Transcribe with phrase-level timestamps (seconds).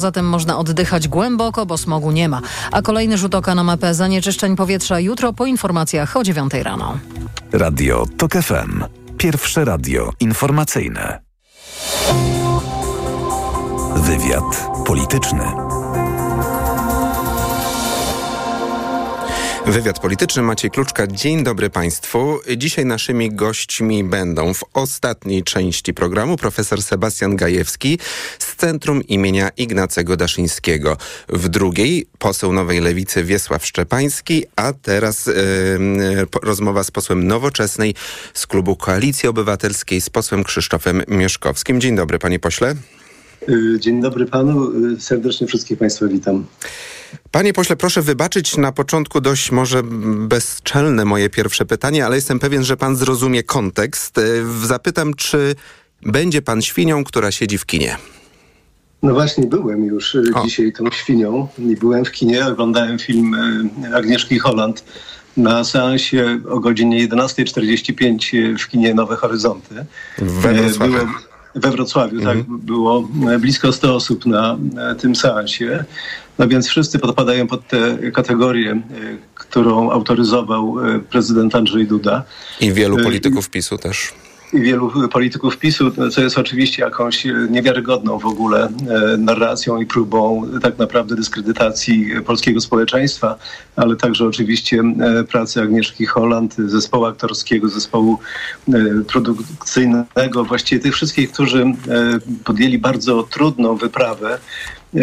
[0.00, 2.40] Zatem można oddychać głęboko, bo smogu nie ma.
[2.72, 6.98] A kolejny rzut oka na mapę zanieczyszczeń powietrza jutro po informacjach o 9 rano.
[7.52, 8.84] Radio TOK FM.
[9.16, 11.20] Pierwsze radio informacyjne.
[13.96, 15.69] Wywiad polityczny.
[19.66, 21.06] Wywiad polityczny Maciej Kluczka.
[21.06, 22.40] Dzień dobry Państwu.
[22.56, 27.98] Dzisiaj naszymi gośćmi będą w ostatniej części programu profesor Sebastian Gajewski
[28.38, 30.96] z Centrum imienia Ignacego Daszyńskiego.
[31.28, 35.34] W drugiej poseł Nowej Lewicy Wiesław Szczepański, a teraz yy,
[36.42, 37.94] rozmowa z posłem Nowoczesnej
[38.34, 41.80] z klubu Koalicji Obywatelskiej z posłem Krzysztofem Mieszkowskim.
[41.80, 42.74] Dzień dobry panie pośle.
[43.78, 44.72] Dzień dobry panu.
[44.98, 46.46] Serdecznie wszystkich państwa witam.
[47.30, 49.82] Panie pośle, proszę wybaczyć na początku dość może
[50.16, 54.20] bezczelne moje pierwsze pytanie, ale jestem pewien, że pan zrozumie kontekst.
[54.64, 55.54] Zapytam, czy
[56.02, 57.96] będzie pan świnią, która siedzi w kinie?
[59.02, 60.44] No właśnie, byłem już o.
[60.44, 63.36] dzisiaj tą świnią i byłem w kinie, oglądałem film
[63.94, 64.84] Agnieszki Holland
[65.36, 69.74] na seansie o godzinie 11.45 w kinie Nowe Horyzonty.
[71.54, 72.20] We Wrocławiu.
[72.20, 72.58] Tak, mhm.
[72.58, 73.08] było
[73.40, 75.84] blisko 100 osób na, na tym seansie.
[76.38, 78.80] No więc wszyscy podpadają pod tę kategorię,
[79.34, 80.74] którą autoryzował
[81.10, 82.22] prezydent Andrzej Duda.
[82.60, 84.12] I wielu polityków PiSu też
[84.52, 88.68] i wielu polityków PiSu, co jest oczywiście jakąś niewiarygodną w ogóle
[89.18, 93.36] narracją i próbą tak naprawdę dyskredytacji polskiego społeczeństwa,
[93.76, 94.82] ale także oczywiście
[95.28, 98.18] pracy Agnieszki Holland, zespołu aktorskiego, zespołu
[99.06, 101.64] produkcyjnego, właściwie tych wszystkich, którzy
[102.44, 104.38] podjęli bardzo trudną wyprawę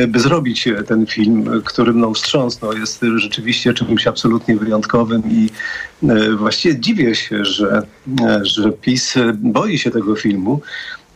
[0.07, 2.73] by zrobić ten film, który mną wstrząsnął.
[2.77, 5.49] Jest rzeczywiście czymś absolutnie wyjątkowym i
[6.37, 7.81] właściwie dziwię się, że,
[8.41, 10.61] że PiS boi się tego filmu,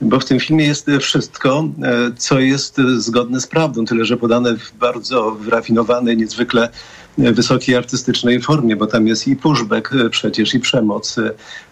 [0.02, 1.70] bo w tym filmie jest wszystko,
[2.18, 6.70] co jest zgodne z prawdą, tyle że podane w bardzo wyrafinowanej, niezwykle
[7.18, 11.16] wysokiej artystycznej formie, bo tam jest i pushback przecież, i przemoc,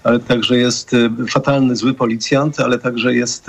[0.04, 0.92] ale także jest
[1.30, 3.48] fatalny, zły policjant, ale także jest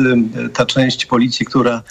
[0.53, 1.83] ta część policji, która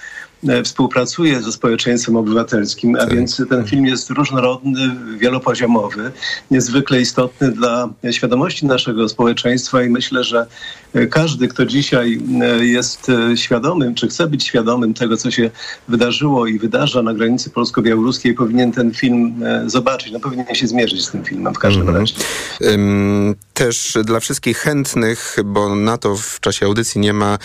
[0.63, 6.11] współpracuje ze społeczeństwem obywatelskim, a więc ten film jest różnorodny, wielopoziomowy,
[6.51, 10.47] niezwykle istotny dla świadomości naszego społeczeństwa i myślę, że
[11.11, 12.21] każdy, kto dzisiaj
[12.61, 15.51] jest świadomym, czy chce być świadomym tego, co się
[15.87, 20.11] wydarzyło i wydarza na granicy polsko-białoruskiej, powinien ten film zobaczyć.
[20.11, 22.15] No, powinien się zmierzyć z tym filmem w każdym razie.
[22.61, 27.37] Um, też dla wszystkich chętnych, bo na to w czasie audycji nie ma,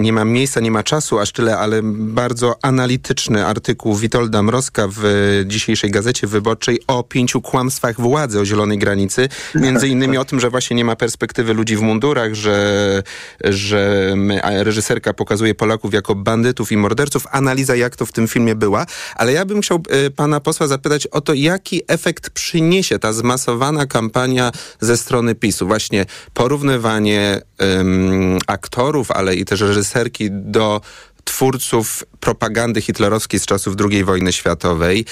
[0.00, 5.02] nie ma miejsca, nie ma czasu aż tyle, ale bardzo analityczny artykuł Witolda Mrozka w
[5.46, 9.28] dzisiejszej Gazecie Wyborczej o pięciu kłamstwach władzy o zielonej granicy.
[9.54, 13.02] Między innymi o tym, że właśnie nie ma perspektywy ludzi w mundurach, że,
[13.44, 17.26] że reżyserka pokazuje Polaków jako bandytów i morderców.
[17.30, 18.86] Analiza, jak to w tym filmie była.
[19.14, 19.82] Ale ja bym chciał
[20.16, 25.66] pana posła zapytać o to, jaki efekt przyniesie ta zmasowana kampania ze strony PiSu.
[25.66, 30.80] Właśnie porównywanie um, aktorów, ale i też reżyserki do
[31.28, 35.04] twórców propagandy hitlerowskiej z czasów II wojny światowej.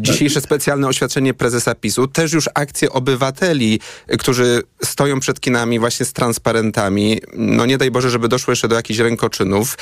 [0.00, 3.80] Dzisiejsze specjalne oświadczenie prezesa PiSu, też już akcje obywateli,
[4.18, 7.20] którzy stoją przed kinami właśnie z transparentami.
[7.34, 9.78] No nie daj Boże, żeby doszło jeszcze do jakichś rękoczynów.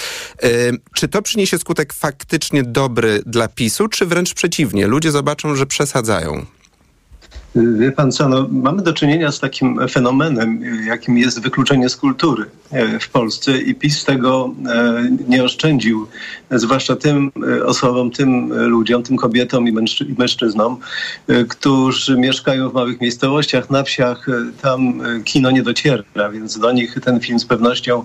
[0.94, 4.86] Czy to przyniesie skutek faktycznie dobry dla PiSu, czy wręcz przeciwnie?
[4.86, 6.46] Ludzie zobaczą, że przesadzają.
[7.54, 12.44] Wie pan co, no, mamy do czynienia z takim fenomenem, jakim jest wykluczenie z kultury
[13.00, 14.54] w Polsce i PiS tego
[15.28, 16.06] nie oszczędził,
[16.50, 17.32] zwłaszcza tym
[17.64, 19.70] osobom, tym ludziom, tym kobietom i,
[20.08, 20.76] i mężczyznom,
[21.48, 24.26] którzy mieszkają w małych miejscowościach, na wsiach,
[24.62, 28.04] tam kino nie dociera, więc do nich ten film z pewnością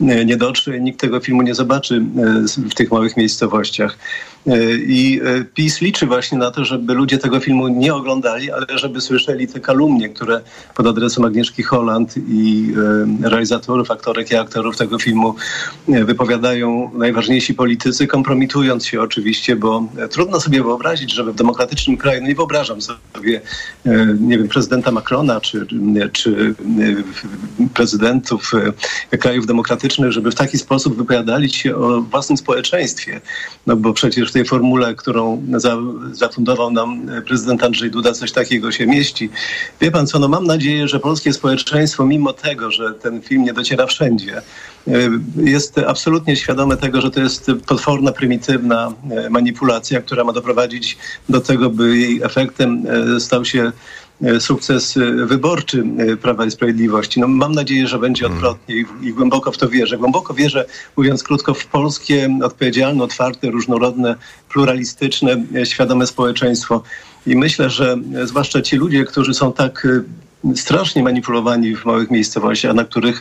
[0.00, 2.02] nie dotrze, nikt tego filmu nie zobaczy
[2.70, 3.98] w tych małych miejscowościach.
[4.86, 5.20] I
[5.54, 9.60] PiS liczy właśnie na to, żeby ludzie tego filmu nie oglądali, ale żeby słyszeli te
[9.60, 10.40] kalumnie, które
[10.74, 12.72] pod adresem Agnieszki Holland i
[13.22, 15.34] realizatorów, aktorek i aktorów tego filmu
[15.88, 22.28] wypowiadają najważniejsi politycy, kompromitując się oczywiście, bo trudno sobie wyobrazić, żeby w demokratycznym kraju, no
[22.28, 23.40] nie wyobrażam sobie,
[24.20, 25.66] nie wiem, prezydenta Macrona czy,
[26.12, 26.54] czy
[27.74, 28.52] prezydentów
[29.20, 33.20] krajów demokratycznych, żeby w taki sposób wypowiadali się o własnym społeczeństwie.
[33.66, 35.76] No bo przecież tej formule, którą za,
[36.12, 39.30] zafundował nam prezydent Andrzej Duda, coś takiego się mieści.
[39.80, 43.52] Wie pan co, no mam nadzieję, że polskie społeczeństwo, mimo tego, że ten film nie
[43.52, 44.42] dociera wszędzie,
[45.36, 48.92] jest absolutnie świadome tego, że to jest potworna, prymitywna
[49.30, 50.98] manipulacja, która ma doprowadzić
[51.28, 52.86] do tego, by jej efektem
[53.18, 53.72] stał się
[54.40, 55.84] sukces wyborczy
[56.22, 57.20] Prawa i Sprawiedliwości.
[57.20, 58.34] No, mam nadzieję, że będzie mhm.
[58.34, 59.98] odwrotnie i, i głęboko w to wierzę.
[59.98, 60.66] Głęboko wierzę,
[60.96, 64.14] mówiąc krótko, w polskie, odpowiedzialne, otwarte, różnorodne,
[64.48, 66.82] pluralistyczne, świadome społeczeństwo.
[67.26, 69.86] I myślę, że zwłaszcza ci ludzie, którzy są tak
[70.54, 73.20] strasznie manipulowani w małych miejscowościach, na których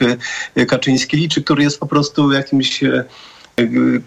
[0.67, 2.83] Kaczyński liczy, który jest po prostu jakimś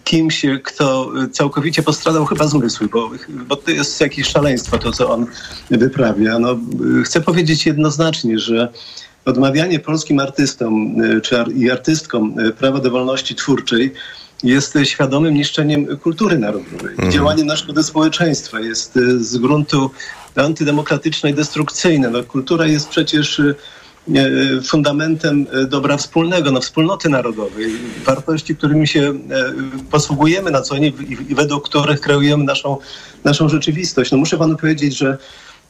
[0.05, 5.27] kimś, kto całkowicie postradał chyba zmysły, bo, bo to jest jakieś szaleństwo to, co on
[5.71, 6.39] wyprawia.
[6.39, 6.59] No,
[7.05, 8.69] chcę powiedzieć jednoznacznie, że
[9.25, 13.93] odmawianie polskim artystom czy i artystkom prawa do wolności twórczej
[14.43, 16.91] jest świadomym niszczeniem kultury narodowej.
[16.91, 17.13] Mhm.
[17.13, 19.91] Działanie na szkodę społeczeństwa jest z gruntu
[20.37, 22.11] antydemokratyczne i destrukcyjne.
[22.11, 23.55] No, kultura jest przecież E,
[24.63, 27.73] fundamentem e, dobra wspólnego, no, wspólnoty narodowej,
[28.05, 29.15] wartości, którymi się e,
[29.91, 30.93] posługujemy na co dzień
[31.29, 32.77] i według których kreujemy naszą,
[33.25, 34.13] naszą rzeczywistość.
[34.13, 35.19] No, muszę panu powiedzieć, że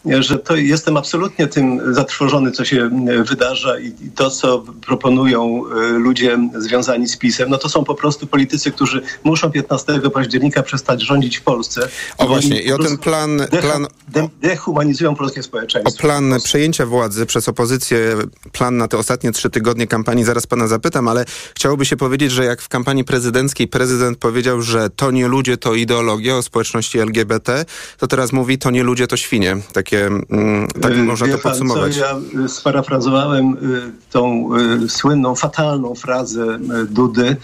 [0.04, 5.88] że to jestem absolutnie tym zatrwożony, co się e, wydarza i to, co proponują e,
[5.88, 11.02] ludzie związani z PiSem, no to są po prostu politycy, którzy muszą 15 października przestać
[11.02, 11.88] rządzić w Polsce.
[12.18, 13.46] O właśnie, i o ten plan...
[13.60, 15.94] plan de, dehumanizują polskie społeczeństwo.
[15.94, 18.16] O plan przejęcia władzy przez opozycję,
[18.52, 21.24] plan na te ostatnie trzy tygodnie kampanii, zaraz pana zapytam, ale
[21.56, 25.74] chciałoby się powiedzieć, że jak w kampanii prezydenckiej prezydent powiedział, że to nie ludzie, to
[25.74, 27.64] ideologia o społeczności LGBT,
[27.98, 29.56] to teraz mówi, to nie ludzie, to świnie.
[29.72, 31.94] Takie takie, mm, tak y, można to podsumować.
[31.94, 34.50] Co, ja y, sparafrazowałem y, tą
[34.88, 36.58] słynną, fatalną frazę
[36.90, 37.36] Dudy,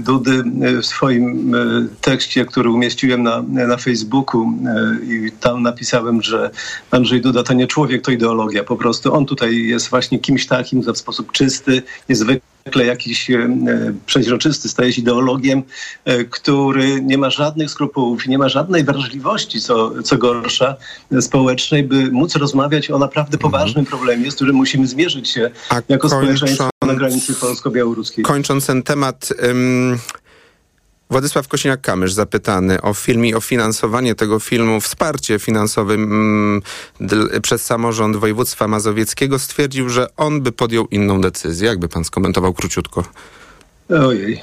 [0.00, 0.44] Dudy
[0.82, 1.52] w swoim
[2.00, 4.52] tekście, który umieściłem na, na Facebooku
[5.02, 6.50] i tam napisałem, że
[6.90, 8.64] Andrzej Duda to nie człowiek, to ideologia.
[8.64, 13.48] Po prostu on tutaj jest właśnie kimś takim, w sposób czysty, niezwykle zwykle jakiś e,
[14.06, 15.62] przeźroczysty, staje się ideologiem,
[16.04, 20.76] e, który nie ma żadnych skrupułów, nie ma żadnej wrażliwości, co, co gorsza,
[21.20, 23.52] społecznej, by móc rozmawiać o naprawdę mhm.
[23.52, 28.24] poważnym problemie, z którym musimy zmierzyć się A jako społeczeństwo na granicy polsko-białoruskiej.
[28.24, 29.32] Kończąc ten temat...
[31.10, 35.96] Władysław Kosiniak-Kamysz zapytany o film i o finansowanie tego filmu, wsparcie finansowe
[37.42, 41.68] przez samorząd województwa mazowieckiego stwierdził, że on by podjął inną decyzję.
[41.68, 43.04] Jakby pan skomentował króciutko?
[43.98, 44.42] Ojej,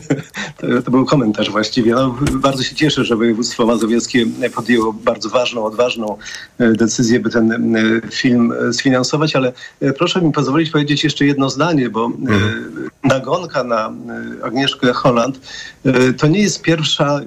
[0.60, 1.94] to, to, był komentarz właściwie.
[1.94, 6.16] No, bardzo się cieszę, że województwo mazowieckie podjęło bardzo ważną, odważną
[6.58, 7.80] e, decyzję, by ten e,
[8.10, 9.52] film e, sfinansować, ale
[9.98, 12.90] proszę mi pozwolić powiedzieć jeszcze jedno zdanie, bo mhm.
[13.04, 13.92] nagonka na
[14.42, 15.40] Agnieszkę Holland
[16.18, 17.20] to nie jest pierwsza,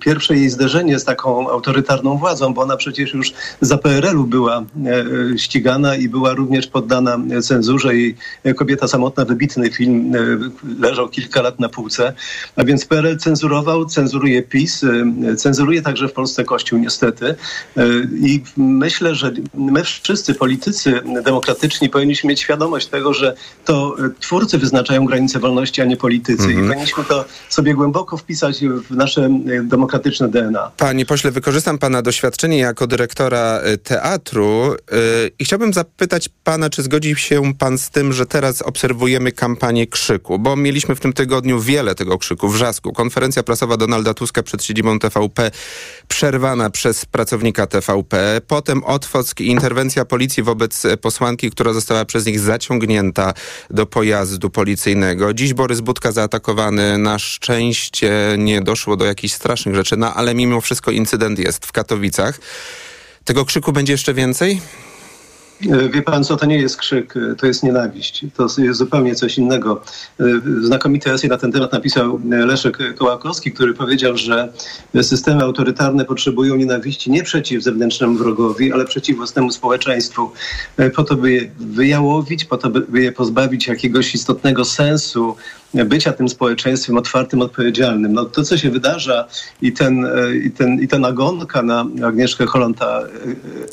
[0.00, 4.64] pierwsze jej zderzenie z taką autorytarną władzą, bo ona przecież już za PRL-u była
[5.36, 8.14] ścigana i była również poddana cenzurze i
[8.56, 10.12] Kobieta Samotna, wybitny film,
[10.94, 12.12] leżał kilka lat na półce.
[12.56, 17.26] A więc PRL cenzurował, cenzuruje PiS, y, cenzuruje także w Polsce Kościół niestety.
[17.26, 24.58] Y, I myślę, że my wszyscy politycy demokratyczni powinniśmy mieć świadomość tego, że to twórcy
[24.58, 26.44] wyznaczają granice wolności, a nie politycy.
[26.44, 26.64] Mhm.
[26.64, 29.28] I powinniśmy to sobie głęboko wpisać w nasze
[29.62, 30.70] demokratyczne DNA.
[30.76, 34.76] Panie pośle, wykorzystam pana doświadczenie jako dyrektora y, teatru
[35.38, 40.38] i chciałbym zapytać pana, czy zgodzi się pan z tym, że teraz obserwujemy kampanię krzyku,
[40.38, 42.92] bo mieliśmy Mieliśmy w tym tygodniu wiele tego krzyku, wrzasku.
[42.92, 45.50] Konferencja prasowa Donalda Tuska przed siedzibą TVP
[46.08, 48.40] przerwana przez pracownika TVP.
[48.46, 53.34] Potem Otwock i interwencja policji wobec posłanki, która została przez nich zaciągnięta
[53.70, 55.34] do pojazdu policyjnego.
[55.34, 56.98] Dziś Borys Budka zaatakowany.
[56.98, 61.72] Na szczęście nie doszło do jakichś strasznych rzeczy, no ale mimo wszystko incydent jest w
[61.72, 62.40] Katowicach.
[63.24, 64.60] Tego krzyku będzie jeszcze więcej?
[65.62, 68.26] E, wie pan co, to nie jest krzyk, e, to jest nienawiść.
[68.36, 69.82] To jest zupełnie coś innego.
[70.20, 70.24] E,
[70.62, 74.52] znakomity esej na ten temat napisał Leszek Kołakowski, który powiedział, że
[75.02, 80.30] systemy autorytarne potrzebują nienawiści nie przeciw zewnętrznemu wrogowi, ale przeciw własnemu społeczeństwu.
[80.96, 85.36] Po to, by je wyjałowić, po to, by je pozbawić jakiegoś istotnego sensu,
[85.74, 88.12] bycia tym społeczeństwem otwartym, odpowiedzialnym.
[88.12, 89.26] No to, co się wydarza
[89.62, 90.06] i, ten,
[90.44, 93.00] i, ten, i ta nagonka na Agnieszkę Holland, ta,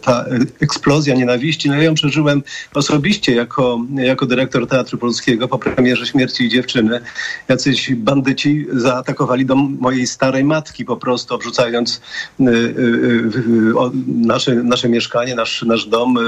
[0.01, 0.25] ta
[0.61, 2.43] eksplozja nienawiści, no ja ją przeżyłem
[2.73, 6.99] osobiście jako, jako dyrektor Teatru Polskiego po premierze Śmierci Dziewczyny.
[7.47, 12.01] Jacyś bandyci zaatakowali dom mojej starej matki po prostu, obrzucając
[12.39, 13.73] y, y, y,
[14.07, 16.19] nasze, nasze mieszkanie, nasz, nasz dom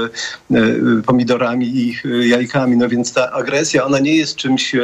[1.06, 1.94] pomidorami i
[2.28, 2.76] jajkami.
[2.76, 4.74] No więc ta agresja, ona nie jest czymś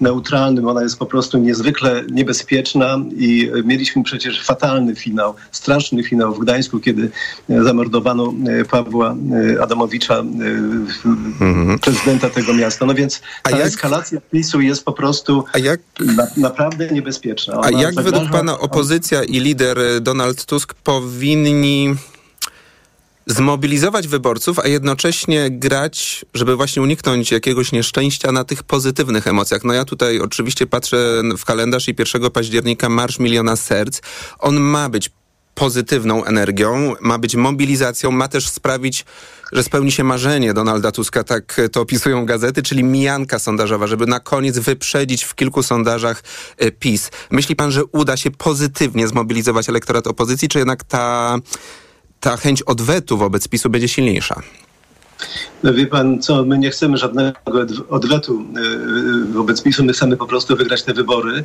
[0.00, 0.29] neutralnym,
[0.66, 6.80] ona jest po prostu niezwykle niebezpieczna i mieliśmy przecież fatalny finał, straszny finał w Gdańsku,
[6.80, 7.10] kiedy
[7.48, 8.34] zamordowano
[8.70, 9.16] Pawła
[9.62, 11.78] Adamowicza, mhm.
[11.78, 12.86] prezydenta tego miasta.
[12.86, 17.54] No więc ta jak, eskalacja PiSu jest po prostu jak, na, naprawdę niebezpieczna.
[17.54, 21.94] Ona a jak według pana opozycja i lider Donald Tusk powinni
[23.30, 29.64] zmobilizować wyborców, a jednocześnie grać, żeby właśnie uniknąć jakiegoś nieszczęścia na tych pozytywnych emocjach.
[29.64, 34.00] No ja tutaj oczywiście patrzę w kalendarz i 1 października Marsz Miliona Serc.
[34.38, 35.10] On ma być
[35.54, 39.04] pozytywną energią, ma być mobilizacją, ma też sprawić,
[39.52, 44.20] że spełni się marzenie Donalda Tuska, tak to opisują gazety, czyli mijanka sondażowa, żeby na
[44.20, 46.22] koniec wyprzedzić w kilku sondażach
[46.58, 47.10] e, PiS.
[47.30, 51.38] Myśli pan, że uda się pozytywnie zmobilizować elektorat opozycji, czy jednak ta,
[52.20, 54.42] ta chęć odwetu wobec PiSu będzie silniejsza?
[55.62, 57.32] No wie pan co, my nie chcemy żadnego
[57.88, 61.44] odwetu e, e, wobec PiSu, my chcemy po prostu wygrać te wybory,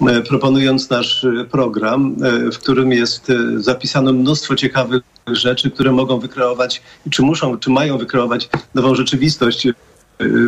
[0.00, 2.16] e, proponując nasz program,
[2.52, 8.48] w którym jest zapisane mnóstwo ciekawych rzeczy, które mogą wykreować, czy muszą, czy mają wykreować
[8.74, 9.68] nową rzeczywistość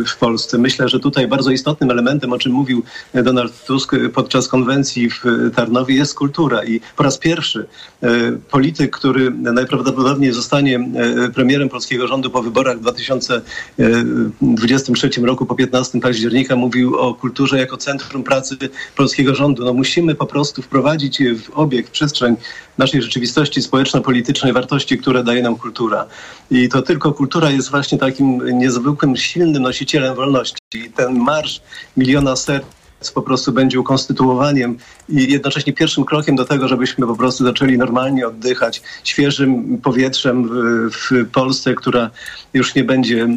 [0.07, 0.57] w Polsce.
[0.57, 2.83] Myślę, że tutaj bardzo istotnym elementem, o czym mówił
[3.13, 5.23] Donald Tusk podczas konwencji w
[5.55, 6.63] Tarnowie, jest kultura.
[6.63, 7.65] I po raz pierwszy
[8.03, 8.09] e,
[8.51, 10.81] polityk, który najprawdopodobniej zostanie e,
[11.29, 17.77] premierem polskiego rządu po wyborach w 2023 roku, po 15 października, mówił o kulturze jako
[17.77, 18.57] centrum pracy
[18.95, 19.65] polskiego rządu.
[19.65, 22.35] No musimy po prostu wprowadzić w obieg, w przestrzeń
[22.79, 26.05] naszej rzeczywistości społeczno-politycznej wartości, które daje nam kultura.
[26.51, 30.57] I to tylko kultura jest właśnie takim niezwykłym, silnym nosicielem wolności.
[30.73, 31.61] I ten marsz
[31.97, 32.65] miliona serc
[33.13, 34.77] po prostu będzie ukonstytuowaniem
[35.09, 40.91] i jednocześnie pierwszym krokiem do tego, żebyśmy po prostu zaczęli normalnie oddychać świeżym powietrzem w,
[40.91, 42.09] w Polsce, która
[42.53, 43.29] już nie będzie e, e,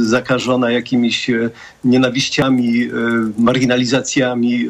[0.00, 1.50] zakażona jakimiś e,
[1.84, 2.88] nienawiściami,
[3.38, 4.68] marginalizacjami,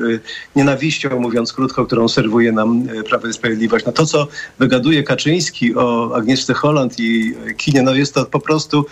[0.57, 3.87] nienawiścią, mówiąc krótko, którą serwuje nam Prawo i Sprawiedliwość.
[3.87, 4.29] No to, co
[4.59, 8.87] wygaduje Kaczyński o Agnieszce Holland i kinie, no jest to po prostu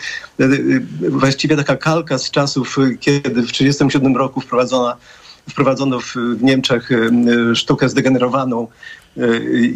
[1.09, 4.97] właściwie taka kalka z czasów, kiedy w 1937 roku wprowadzona
[5.51, 8.69] wprowadzono w, Niemczech e, sztukę zdegenerowaną e,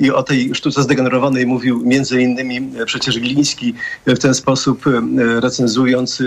[0.01, 3.75] i o tej sztuce zdegenerowanej mówił między innymi e, przecież Gliński
[4.07, 4.85] w ten sposób
[5.41, 6.23] recenzując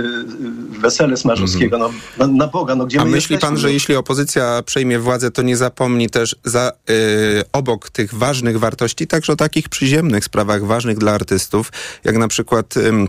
[0.69, 1.75] wesele Smarzowskiego.
[1.75, 1.91] Mm.
[2.17, 3.55] No, na, na, Boga, no gdzie A my myśli jesteśmy?
[3.55, 6.95] pan, że jeśli opozycja przejmie władzę, to nie zapomni też za, yy,
[7.53, 11.71] obok tych ważnych wartości także o takich przyziemnych sprawach ważnych dla artystów,
[12.03, 12.75] jak na przykład...
[12.75, 13.07] Yy,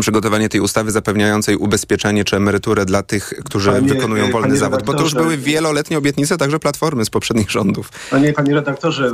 [0.00, 4.82] przygotowanie tej ustawy zapewniającej ubezpieczenie czy emeryturę dla tych, którzy panie, wykonują wolny zawód.
[4.84, 7.92] Bo to już były wieloletnie obietnice także Platformy z poprzednich rządów.
[8.10, 9.12] Panie, panie redaktorze,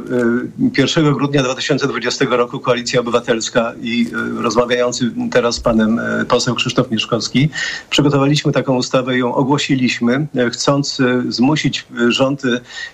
[0.79, 4.07] 1 y, grudnia 2020 roku Koalicja Obywatelska i
[4.39, 7.51] y, rozmawiający teraz z panem poseł Krzysztof Mieszkowski
[7.91, 12.43] przygotowaliśmy taką ustawę, ją ogłosiliśmy, chcąc zmusić rząd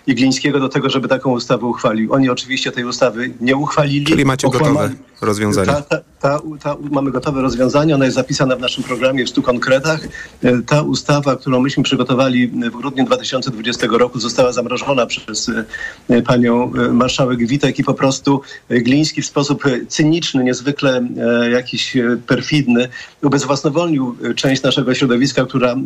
[0.07, 2.13] Iglińskiego do tego, żeby taką ustawę uchwalił.
[2.13, 4.07] Oni oczywiście tej ustawy nie uchwalili.
[4.07, 5.67] Czyli macie gotowe rozwiązanie.
[5.67, 10.09] Ta, ta, ta, mamy gotowe rozwiązanie, ona jest zapisana w naszym programie w 100 konkretach.
[10.43, 15.51] E, ta ustawa, którą myśmy przygotowali w grudniu 2020 roku została zamrożona przez
[16.09, 21.09] e, panią e, marszałek Witek i po prostu Gliński w sposób cyniczny, niezwykle
[21.53, 21.97] jakiś
[22.27, 22.89] perfidny
[23.23, 25.77] ubezwłasnowolnił część naszego środowiska, która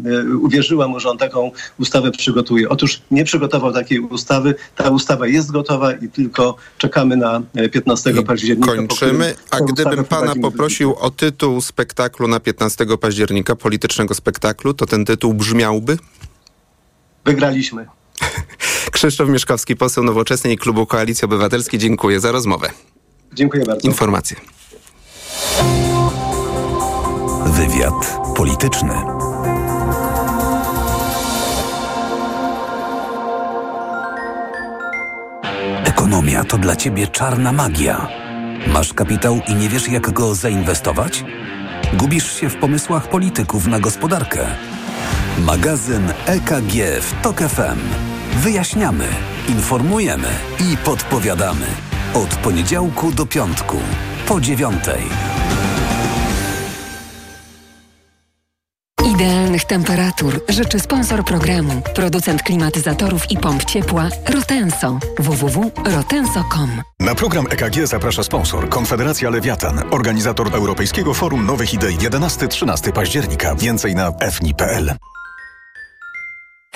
[0.43, 2.69] uwierzyła mu, że on taką ustawę przygotuje.
[2.69, 4.55] Otóż nie przygotował takiej ustawy.
[4.77, 8.77] Ta ustawa jest gotowa i tylko czekamy na 15 I października.
[8.77, 9.35] Kończymy.
[9.51, 15.35] A gdybym pana poprosił o tytuł spektaklu na 15 października, politycznego spektaklu, to ten tytuł
[15.35, 15.99] brzmiałby?
[17.25, 17.87] Wygraliśmy.
[18.93, 21.81] Krzysztof Mieszkowski, poseł Nowoczesnej Klubu Koalicji Obywatelskiej.
[21.81, 22.71] Dziękuję za rozmowę.
[23.33, 23.89] Dziękuję bardzo.
[23.89, 24.37] Informacje.
[27.47, 28.95] Wywiad polityczny.
[35.85, 38.09] Ekonomia to dla ciebie czarna magia.
[38.67, 41.25] Masz kapitał i nie wiesz, jak go zainwestować?
[41.95, 44.47] Gubisz się w pomysłach polityków na gospodarkę.
[45.39, 47.79] Magazyn EKG w TOK FM.
[48.37, 49.05] Wyjaśniamy,
[49.49, 50.29] informujemy
[50.61, 51.67] i podpowiadamy.
[52.15, 53.77] Od poniedziałku do piątku,
[54.27, 55.03] po dziewiątej.
[59.15, 64.99] Idealnych temperatur życzy sponsor programu, producent klimatyzatorów i pomp ciepła Rotenso.
[65.19, 66.83] www.rotenso.com.
[67.01, 73.55] Na program EKG zaprasza sponsor Konfederacja Lewiatan, organizator Europejskiego Forum Nowych Idei 11-13 października.
[73.55, 74.95] Więcej na fni.pl.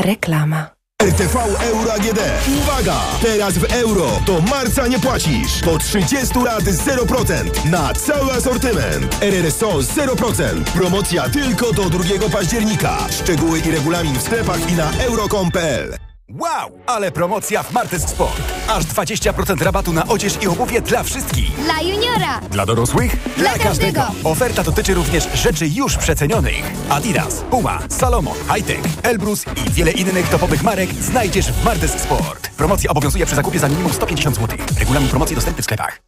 [0.01, 0.78] Reklama.
[1.03, 2.21] RTV Euro AGD.
[2.59, 3.01] Uwaga!
[3.23, 5.61] Teraz w euro do marca nie płacisz.
[5.65, 9.23] Po 30 lat 0% na cały asortyment.
[9.23, 10.65] RRSO 0%.
[10.65, 12.99] Promocja tylko do 2 października.
[13.11, 16.08] Szczegóły i regulamin w sklepach i na euro.com.pl.
[16.35, 18.43] Wow, ale promocja w Martes Sport.
[18.69, 21.65] Aż 20% rabatu na odzież i obuwie dla wszystkich.
[21.65, 22.41] Dla juniora.
[22.51, 23.17] Dla dorosłych?
[23.37, 24.01] Dla, dla każdego.
[24.01, 24.29] każdego.
[24.31, 26.63] Oferta dotyczy również rzeczy już przecenionych.
[26.89, 32.51] Adidas, Puma, Salomon, Hightech, Elbrus i wiele innych topowych marek znajdziesz w Martes Sport.
[32.57, 34.59] Promocja obowiązuje przy zakupie za minimum 150 zł.
[34.79, 36.01] Regulamin promocji dostępny w sklepach.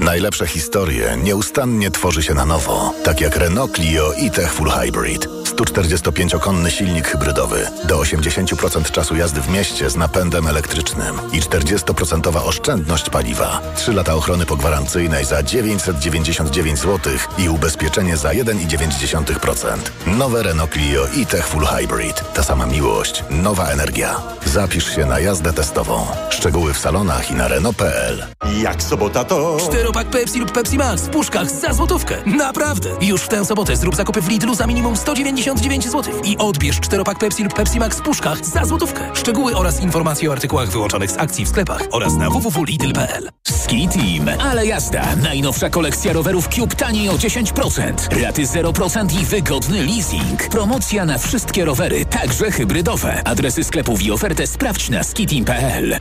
[0.00, 2.94] Najlepsze historie nieustannie tworzy się na nowo.
[3.04, 5.28] Tak jak Renault Clio e-Tech Full Hybrid.
[5.44, 7.66] 145-konny silnik hybrydowy.
[7.84, 11.20] Do 80% czasu jazdy w mieście z napędem elektrycznym.
[11.32, 13.60] I 40% oszczędność paliwa.
[13.76, 19.76] 3 lata ochrony pogwarancyjnej za 999 zł i ubezpieczenie za 1,9%.
[20.06, 22.32] Nowe Renault Clio e-Tech Full Hybrid.
[22.34, 23.24] Ta sama miłość.
[23.30, 24.20] Nowa energia.
[24.44, 26.06] Zapisz się na jazdę testową.
[26.30, 28.26] Szczegóły w salonach i na Renault.pl.
[28.62, 29.56] Jak sobota to...
[29.60, 32.16] Czteropak Pepsi lub Pepsi Max w puszkach za złotówkę.
[32.26, 32.90] Naprawdę!
[33.00, 34.96] Już w tę sobotę zrób zakupy w Lidlu za minimum
[35.34, 39.00] 199 zł i odbierz czteropak Pepsi lub Pepsi Max w puszkach za złotówkę.
[39.14, 43.30] Szczegóły oraz informacje o artykułach wyłączonych z akcji w sklepach oraz na www.lidl.pl.
[43.48, 44.40] Ski Team.
[44.40, 45.16] Ale jazda.
[45.22, 48.22] Najnowsza kolekcja rowerów Cube taniej o 10%.
[48.22, 50.48] Raty 0% i wygodny leasing.
[50.48, 53.22] Promocja na wszystkie rowery, także hybrydowe.
[53.24, 55.98] Adresy sklepów i ofertę sprawdź na skiteam.pl.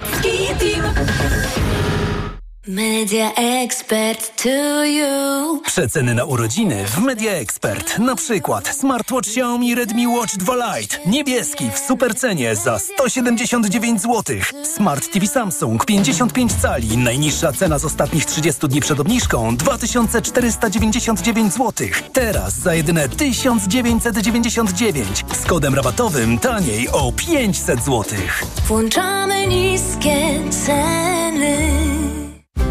[2.74, 5.62] Media Expert to you.
[5.66, 8.00] Przeceny na urodziny w Media Expert.
[8.00, 10.98] Na przykład smartwatch Xiaomi Redmi Watch 2 Lite.
[11.06, 14.24] Niebieski w supercenie za 179 zł.
[14.76, 16.98] Smart TV Samsung 55 cali.
[16.98, 21.88] Najniższa cena z ostatnich 30 dni przed obniżką 2499 zł.
[22.14, 25.26] Teraz za jedyne 1999.
[25.44, 28.04] Z kodem rabatowym taniej o 500 zł.
[28.68, 32.13] Włączamy niskie ceny.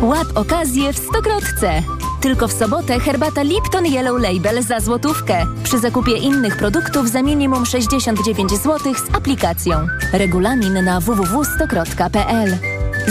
[0.03, 1.83] Łap okazję w Stokrotce.
[2.21, 5.47] Tylko w sobotę herbata Lipton Yellow Label za złotówkę.
[5.63, 9.87] Przy zakupie innych produktów za minimum 69 zł z aplikacją.
[10.13, 12.59] Regulamin na www.stokrotka.pl.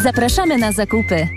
[0.03, 1.27] Zapraszamy na zakupy.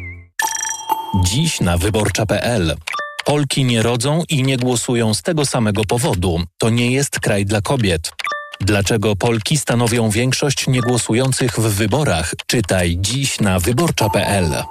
[1.25, 2.76] Dziś na wyborcza.pl.
[3.25, 6.40] Polki nie rodzą i nie głosują z tego samego powodu.
[6.58, 8.12] To nie jest kraj dla kobiet.
[8.61, 12.34] Dlaczego Polki stanowią większość niegłosujących w wyborach?
[12.46, 14.64] Czytaj dziś na wyborcza.pl.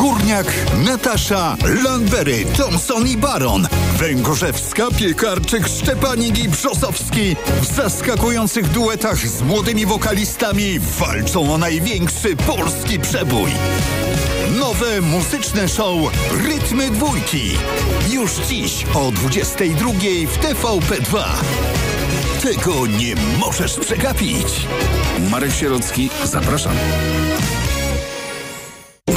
[0.00, 0.46] Górniak,
[0.84, 9.86] Natasza, Landberry, Thompson i Baron, Węgorzewska, Piekarczyk, Szczepanik i Brzosowski w zaskakujących duetach z młodymi
[9.86, 13.50] wokalistami walczą o największy polski przebój.
[14.58, 15.98] Nowe muzyczne show
[16.32, 17.50] Rytmy Dwójki.
[18.10, 19.90] Już dziś o 22
[20.28, 21.22] w TVP2.
[22.42, 24.66] Tego nie możesz przegapić.
[25.30, 26.74] Marek Sierocki, zapraszam.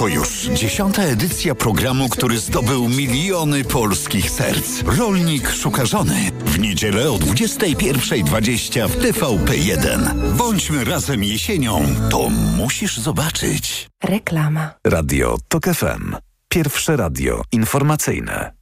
[0.00, 4.82] To już dziesiąta edycja programu, który zdobył miliony polskich serc.
[4.98, 6.30] Rolnik szuka żony.
[6.44, 10.14] W niedzielę o 21.20 w TVP1.
[10.36, 11.86] Bądźmy razem jesienią.
[12.10, 13.88] To musisz zobaczyć.
[14.04, 14.70] Reklama.
[14.86, 16.16] Radio TOK FM.
[16.48, 18.52] Pierwsze radio informacyjne.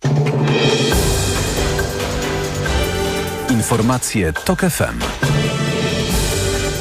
[3.51, 5.29] Informacje TOK FM.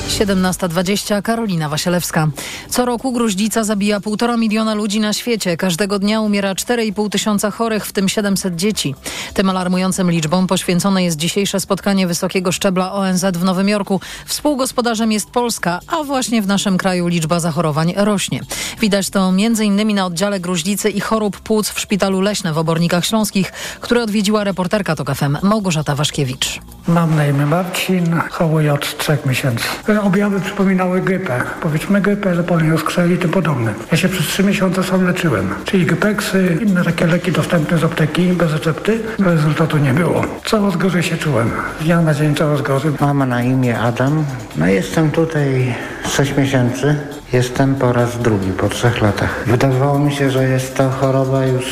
[0.08, 2.28] 17.20 Karolina Wasielewska.
[2.70, 5.58] Co roku gruźlica zabija 1,5 miliona ludzi na świecie.
[5.58, 8.96] Każdego dnia umiera 4,5 tysiąca chorych, w tym 700 dzieci.
[9.34, 14.02] Tym alarmującym liczbom poświęcone jest dzisiejsze spotkanie wysokiego szczebla ONZ w Nowym Jorku.
[14.26, 18.42] Współgospodarzem jest Polska, a właśnie w naszym kraju liczba zachorowań rośnie.
[18.82, 19.96] Widać to m.in.
[19.96, 24.96] na oddziale gruźlicy i chorób płuc w szpitalu Leśne w Obornikach Śląskich, które odwiedziła reporterka
[24.96, 26.60] TOK FM Małgorzata Waszkiewicz.
[26.88, 29.64] Mam na imię Marcin, choruję od trzech miesięcy.
[30.02, 31.42] Objawy przypominały grypę.
[31.62, 33.74] Powiedzmy grypę, zapalenie oskrzeli i tym podobne.
[33.92, 35.50] Ja się przez trzy miesiące sam leczyłem.
[35.66, 39.00] Czyli grypeksy, inne takie leki dostępne z apteki bez recepty.
[39.20, 40.22] Rezultatu nie było.
[40.46, 41.52] Coraz gorzej się czułem.
[41.82, 42.92] Z dnia na dzień coraz gorzej.
[43.00, 44.26] Mam na imię Adam.
[44.56, 45.76] No jestem tutaj
[46.10, 46.96] 6 miesięcy.
[47.34, 49.44] Jestem po raz drugi po trzech latach.
[49.48, 51.66] Wydawało mi się, że jest to choroba już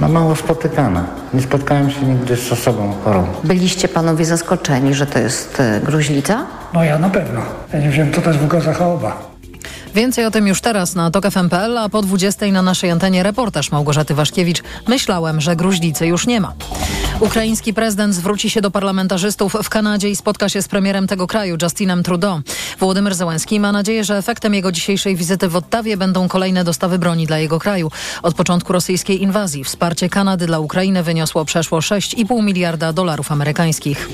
[0.00, 1.04] no, mało spotykana.
[1.34, 3.26] Nie spotkałem się nigdy z osobą chorą.
[3.44, 6.46] Byliście panowie zaskoczeni, że to jest e, gruźlica?
[6.74, 7.40] No ja na pewno.
[7.72, 9.32] Ja nie wiem, co to jest w ogóle za choroba.
[9.94, 14.14] Więcej o tym już teraz na TOK.fm.pl, a po 20 na naszej antenie reportaż Małgorzaty
[14.14, 14.62] Waszkiewicz.
[14.88, 16.52] Myślałem, że gruźlicy już nie ma.
[17.22, 21.56] Ukraiński prezydent zwróci się do parlamentarzystów w Kanadzie i spotka się z premierem tego kraju,
[21.62, 22.40] Justinem Trudeau.
[22.78, 27.26] Włodymyr Zełenski ma nadzieję, że efektem jego dzisiejszej wizyty w Ottawie będą kolejne dostawy broni
[27.26, 27.90] dla jego kraju.
[28.22, 34.08] Od początku rosyjskiej inwazji wsparcie Kanady dla Ukrainy wyniosło przeszło 6,5 miliarda dolarów amerykańskich.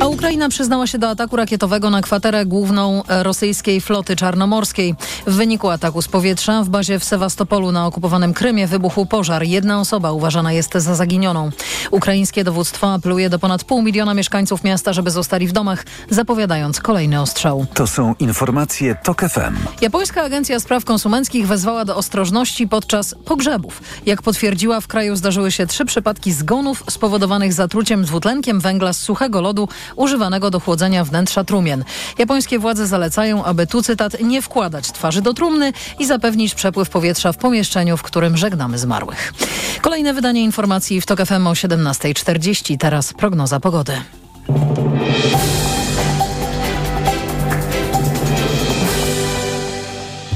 [0.00, 4.94] A Ukraina przyznała się do ataku rakietowego na kwaterę główną rosyjskiej floty czarnomorskiej.
[5.26, 9.42] W wyniku ataku z powietrza w bazie w Sewastopolu na okupowanym Krymie wybuchł pożar.
[9.42, 11.50] Jedna osoba uważana jest za zaginioną.
[11.90, 17.20] Ukraińskie dowództwo apeluje do ponad pół miliona mieszkańców miasta, żeby zostali w domach, zapowiadając kolejny
[17.20, 17.66] ostrzał.
[17.74, 19.56] To są informacje TOK FM.
[19.80, 23.82] Japońska Agencja Spraw Konsumenckich wezwała do ostrożności podczas pogrzebów.
[24.06, 29.40] Jak potwierdziła, w kraju zdarzyły się trzy przypadki zgonów spowodowanych zatruciem dwutlenkiem węgla z suchego
[29.40, 31.84] lodu używanego do chłodzenia wnętrza trumien.
[32.18, 37.32] Japońskie władze zalecają, aby tu cytat nie wkładać twarzy do trumny i zapewnić przepływ powietrza
[37.32, 39.32] w pomieszczeniu, w którym żegnamy zmarłych.
[39.80, 42.29] Kolejne wydanie informacji w TOK FM o 17.40.
[42.78, 43.92] Teraz prognoza pogody.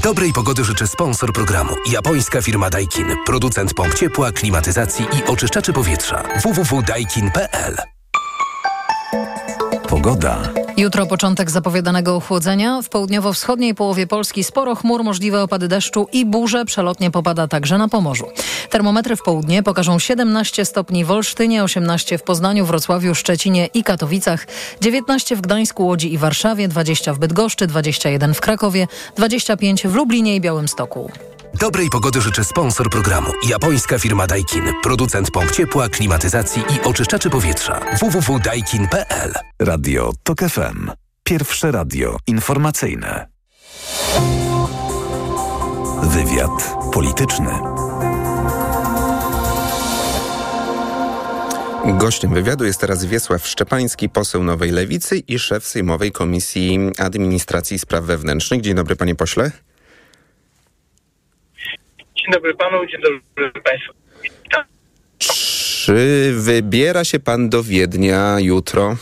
[0.03, 1.75] Dobrej pogody życzy sponsor programu.
[1.91, 3.05] Japońska firma Daikin.
[3.25, 6.23] Producent pomp ciepła, klimatyzacji i oczyszczaczy powietrza.
[6.43, 7.75] www.daikin.pl
[9.89, 10.64] Pogoda.
[10.77, 12.81] Jutro początek zapowiadanego ochłodzenia.
[12.81, 16.65] W południowo-wschodniej połowie Polski sporo chmur, możliwe opady deszczu i burze.
[16.65, 18.25] Przelotnie popada także na Pomorzu.
[18.69, 24.47] Termometry w południe pokażą 17 stopni w Olsztynie, 18 w Poznaniu, Wrocławiu, Szczecinie i Katowicach,
[24.81, 30.35] 19 w Gdańsku, Łodzi i Warszawie, 20 w Bydgoszczy, 21 w Krakowie, 25 w Lublinie
[30.35, 31.11] i Białymstoku.
[31.59, 33.31] Dobrej pogody życzy sponsor programu.
[33.49, 34.63] Japońska firma Daikin.
[34.83, 37.79] Producent pomp ciepła, klimatyzacji i oczyszczaczy powietrza.
[37.99, 40.91] www.daikin.pl Radio TOK FM.
[41.23, 43.27] Pierwsze radio informacyjne.
[46.03, 47.51] Wywiad polityczny.
[51.97, 57.79] Gościem wywiadu jest teraz Wiesław Szczepański, poseł Nowej Lewicy i szef Sejmowej Komisji Administracji i
[57.79, 58.61] Spraw Wewnętrznych.
[58.61, 59.51] Dzień dobry, panie pośle.
[62.25, 63.93] Dzień dobry panu, dzień dobry państwu.
[65.17, 68.95] Czy wybiera się pan do Wiednia jutro?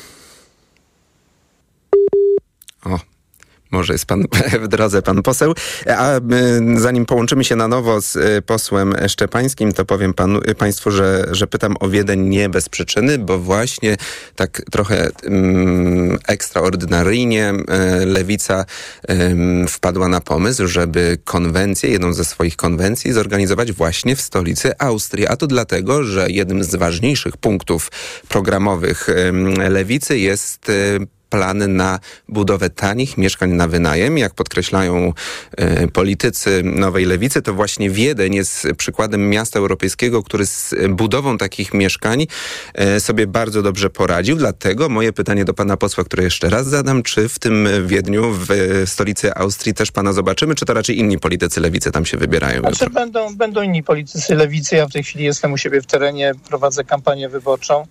[2.85, 2.99] O,
[3.73, 4.23] może jest pan
[4.63, 5.53] w drodze, pan poseł.
[5.97, 6.21] A y,
[6.75, 11.25] zanim połączymy się na nowo z y, posłem Szczepańskim, to powiem panu, y, państwu, że,
[11.31, 13.97] że pytam o Wiedeń nie bez przyczyny, bo właśnie
[14.35, 17.53] tak trochę um, ekstraordynaryjnie
[18.05, 18.65] Lewica
[19.69, 25.27] wpadła na pomysł, żeby konwencję, jedną ze swoich konwencji zorganizować właśnie w stolicy Austrii.
[25.27, 27.91] A to dlatego, że jednym z ważniejszych punktów
[28.29, 29.07] programowych
[29.69, 30.71] Lewicy jest
[31.33, 34.17] y, plan na budowę tanich mieszkań na wynajem.
[34.17, 35.13] Jak podkreślają
[35.57, 41.73] e, politycy Nowej Lewicy, to właśnie Wiedeń jest przykładem miasta europejskiego, który z budową takich
[41.73, 42.27] mieszkań
[42.73, 44.35] e, sobie bardzo dobrze poradził.
[44.35, 48.47] Dlatego moje pytanie do pana posła, które jeszcze raz zadam, czy w tym Wiedniu, w
[48.85, 52.61] stolicy Austrii też pana zobaczymy, czy to raczej inni politycy Lewicy tam się wybierają?
[52.61, 54.75] Znaczy będą, będą inni politycy Lewicy.
[54.75, 57.85] Ja w tej chwili jestem u siebie w terenie, prowadzę kampanię wyborczą.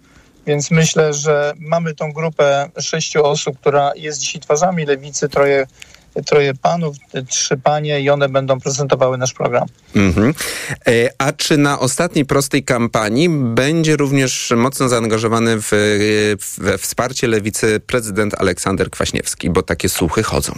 [0.46, 5.66] Więc myślę, że mamy tą grupę sześciu osób, która jest dzisiaj twarzami lewicy, troje,
[6.26, 6.96] troje panów,
[7.28, 9.68] trzy panie i one będą prezentowały nasz program.
[9.96, 10.34] Mhm.
[10.86, 15.70] E, A czy na ostatniej prostej kampanii będzie również mocno zaangażowany w,
[16.58, 20.52] we wsparcie lewicy prezydent Aleksander Kwaśniewski, bo takie słuchy chodzą?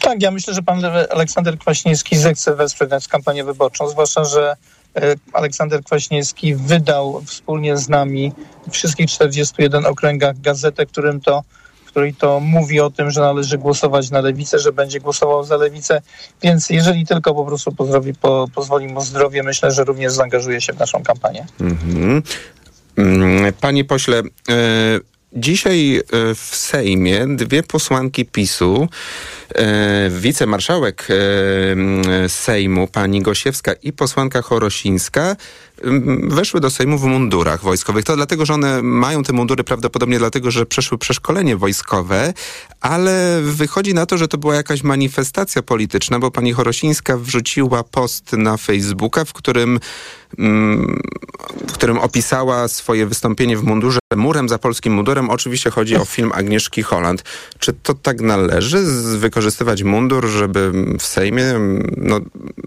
[0.00, 4.56] Tak, ja myślę, że pan Aleksander Kwaśniewski zechce wesprzeć nas kampanię wyborczą, zwłaszcza, że
[5.32, 8.32] Aleksander Kwaśniewski wydał wspólnie z nami
[8.68, 11.44] w wszystkich 41 okręgach gazetę, którym to,
[11.86, 16.02] której to mówi o tym, że należy głosować na lewicę, że będzie głosował za lewicę.
[16.42, 20.72] Więc jeżeli tylko po prostu pozdrowi, po, pozwoli mu zdrowie, myślę, że również zaangażuje się
[20.72, 21.46] w naszą kampanię.
[21.60, 22.22] Mhm.
[22.96, 24.22] Mm, Panie pośle, e,
[25.36, 26.02] dzisiaj e,
[26.34, 28.88] w Sejmie dwie posłanki PiSu,
[29.54, 35.36] e, wicemarszałek e, Sejmu, pani Gosiewska i posłanka Chorosińska,
[36.22, 38.04] weszły do Sejmu w mundurach wojskowych.
[38.04, 42.32] To dlatego, że one mają te mundury prawdopodobnie dlatego, że przeszły przeszkolenie wojskowe,
[42.80, 48.32] ale wychodzi na to, że to była jakaś manifestacja polityczna, bo pani Chorosińska wrzuciła post
[48.32, 49.80] na Facebooka, w którym,
[51.68, 55.30] w którym opisała swoje wystąpienie w mundurze murem za polskim mundurem.
[55.30, 57.22] Oczywiście chodzi o film Agnieszki Holland.
[57.58, 58.78] Czy to tak należy
[59.18, 61.44] wykorzystywać mundur, żeby w Sejmie
[61.96, 62.20] no,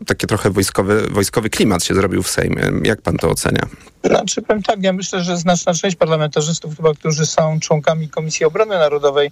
[0.08, 2.72] taki trochę wojskowy, wojskowy klimat się zrobił w Sejmie?
[2.84, 3.66] Jak pan to ocenia?
[4.04, 8.76] Znaczy powiem tak, ja myślę, że znaczna część parlamentarzystów chyba, którzy są członkami Komisji Obrony
[8.76, 9.32] Narodowej,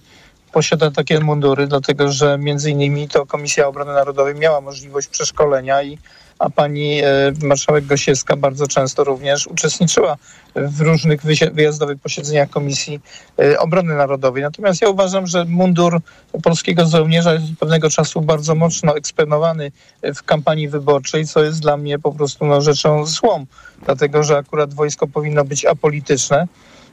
[0.52, 5.98] posiada takie mundury, dlatego że między innymi to Komisja Obrony Narodowej miała możliwość przeszkolenia i
[6.38, 10.16] a pani e, marszałek Gosiewska bardzo często również uczestniczyła
[10.54, 11.22] w różnych
[11.52, 13.00] wyjazdowych posiedzeniach Komisji
[13.38, 14.42] e, Obrony Narodowej.
[14.42, 16.00] Natomiast ja uważam, że mundur
[16.42, 19.72] polskiego żołnierza jest od pewnego czasu bardzo mocno eksponowany
[20.02, 23.46] w kampanii wyborczej, co jest dla mnie po prostu no, rzeczą złą,
[23.84, 26.46] dlatego że akurat wojsko powinno być apolityczne.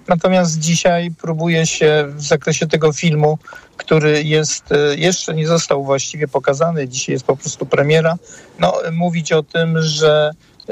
[0.08, 3.38] Natomiast dzisiaj próbuje się w zakresie tego filmu,
[3.78, 8.16] który jest, e, jeszcze nie został właściwie pokazany, dzisiaj jest po prostu premiera,
[8.60, 10.32] no, mówić o tym, że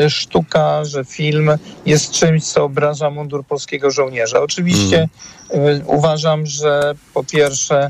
[0.10, 1.52] sztuka, że film
[1.86, 4.42] jest czymś, co obraża mundur polskiego żołnierza.
[4.42, 5.10] Oczywiście
[5.50, 5.82] mm.
[5.86, 7.90] uważam, że po pierwsze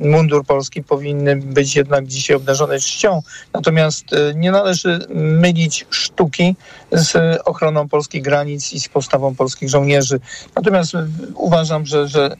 [0.00, 3.22] mundur polski powinny być jednak dzisiaj obdarzone czcią.
[3.52, 6.56] Natomiast y, nie należy mylić sztuki
[6.92, 10.20] z ochroną polskich granic i z postawą polskich żołnierzy.
[10.56, 10.98] Natomiast y,
[11.34, 12.36] uważam, że, że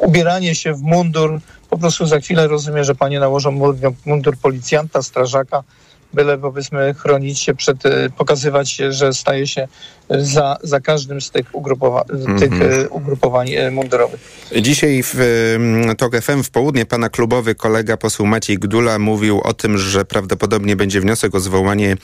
[0.00, 3.74] ubieranie się w mundur, po prostu za chwilę rozumiem, że panie nałożą
[4.06, 5.62] mundur policjanta, strażaka,
[6.12, 7.82] byle powiedzmy chronić się przed,
[8.16, 9.68] pokazywać że staje się
[10.10, 12.38] za, za każdym z tych, ugrupowa mm -hmm.
[12.38, 14.20] tych e, ugrupowań e, mundurowych.
[14.62, 15.16] Dzisiaj w
[15.98, 20.76] TOK FM w południe pana klubowy kolega poseł Maciej Gdula mówił o tym, że prawdopodobnie
[20.76, 21.96] będzie wniosek o zwołanie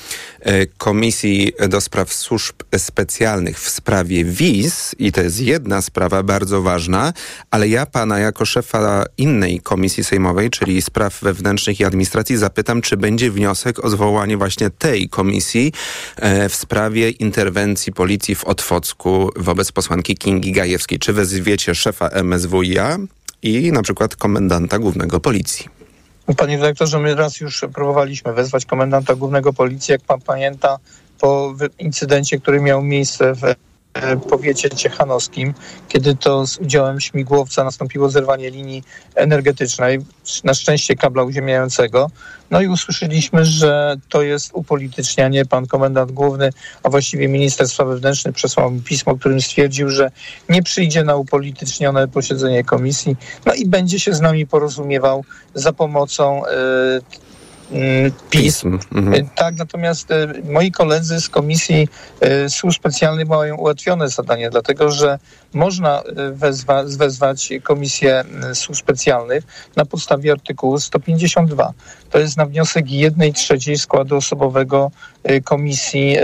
[0.78, 7.12] Komisji do Spraw Służb Specjalnych w sprawie wiz i to jest jedna sprawa bardzo ważna,
[7.50, 12.96] ale ja pana jako szefa innej komisji sejmowej, czyli spraw wewnętrznych i administracji zapytam, czy
[12.96, 15.72] będzie wniosek o zwołanie właśnie tej komisji
[16.16, 20.98] e, w sprawie interwencji policji w Otwocku wobec posłanki Kingi Gajewskiej.
[20.98, 22.98] Czy wezwiecie szefa MSWiA
[23.42, 25.68] i na przykład komendanta głównego policji?
[26.36, 30.78] Panie dyrektorze, my raz już próbowaliśmy wezwać komendanta głównego policji, jak pan pamięta,
[31.20, 33.40] po incydencie, który miał miejsce w
[34.30, 35.54] powiecie ciechanowskim,
[35.88, 39.98] kiedy to z udziałem śmigłowca nastąpiło zerwanie linii energetycznej,
[40.44, 42.10] na szczęście kabla uziemiającego.
[42.50, 45.44] No i usłyszeliśmy, że to jest upolitycznianie.
[45.44, 46.50] Pan komendant główny,
[46.82, 50.10] a właściwie minister spraw wewnętrznych przesłał mi pismo, którym stwierdził, że
[50.48, 55.24] nie przyjdzie na upolitycznione posiedzenie komisji, no i będzie się z nami porozumiewał
[55.54, 57.31] za pomocą Mm,
[58.30, 58.64] PiS.
[58.64, 59.14] Mhm.
[59.14, 61.88] E, tak, natomiast e, moi koledzy z Komisji
[62.20, 65.18] e, Służb Specjalnych mają ułatwione zadanie, dlatego że
[65.54, 69.44] można wezwa, wezwać Komisję Służb Specjalnych
[69.76, 71.72] na podstawie artykułu 152.
[72.10, 74.90] To jest na wniosek jednej trzeciej składu osobowego
[75.44, 76.16] komisji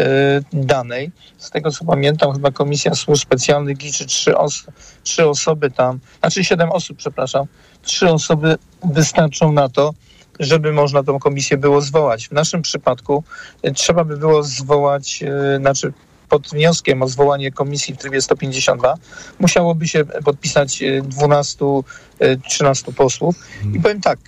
[0.52, 1.10] danej.
[1.38, 4.64] Z tego co pamiętam, chyba Komisja Służb Specjalnych liczy trzy, os
[5.02, 7.46] trzy osoby tam, znaczy siedem osób, przepraszam.
[7.82, 9.94] Trzy osoby wystarczą na to,
[10.40, 12.28] żeby można tą komisję było zwołać.
[12.28, 13.24] W naszym przypadku
[13.62, 15.92] e, trzeba by było zwołać, e, znaczy
[16.28, 18.94] pod wnioskiem o zwołanie komisji w trybie 152
[19.38, 21.82] musiałoby się podpisać 12-13
[22.20, 23.34] e, posłów.
[23.74, 24.18] I powiem tak,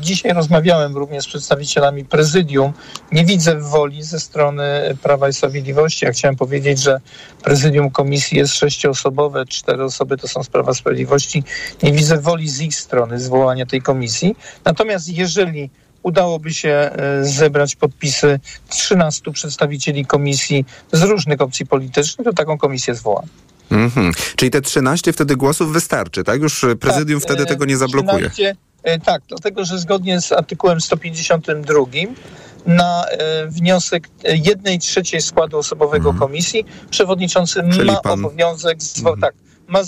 [0.00, 2.72] dzisiaj rozmawiałem również z przedstawicielami prezydium.
[3.12, 4.62] Nie widzę woli ze strony
[5.02, 6.04] Prawa i Sprawiedliwości.
[6.04, 7.00] Ja chciałem powiedzieć, że
[7.42, 11.44] prezydium komisji jest sześcioosobowe, cztery osoby to są z Prawa Sprawiedliwości.
[11.82, 14.36] Nie widzę woli z ich strony zwołania tej komisji.
[14.64, 15.70] Natomiast jeżeli
[16.02, 22.94] udałoby się e, zebrać podpisy 13 przedstawicieli komisji z różnych opcji politycznych, to taką komisję
[22.94, 23.26] zwołam.
[23.70, 24.32] Mm -hmm.
[24.36, 26.42] Czyli te 13 wtedy głosów wystarczy, tak?
[26.42, 28.30] Już prezydium tak, wtedy tego nie zablokuje.
[28.30, 31.84] 13, e, tak, dlatego że zgodnie z artykułem 152
[32.66, 36.20] na e, wniosek jednej trzeciej składu osobowego mm.
[36.20, 38.24] komisji przewodniczący Czyli ma pan...
[38.24, 39.20] obowiązek, zwo- mm.
[39.20, 39.34] tak,
[39.70, 39.80] ma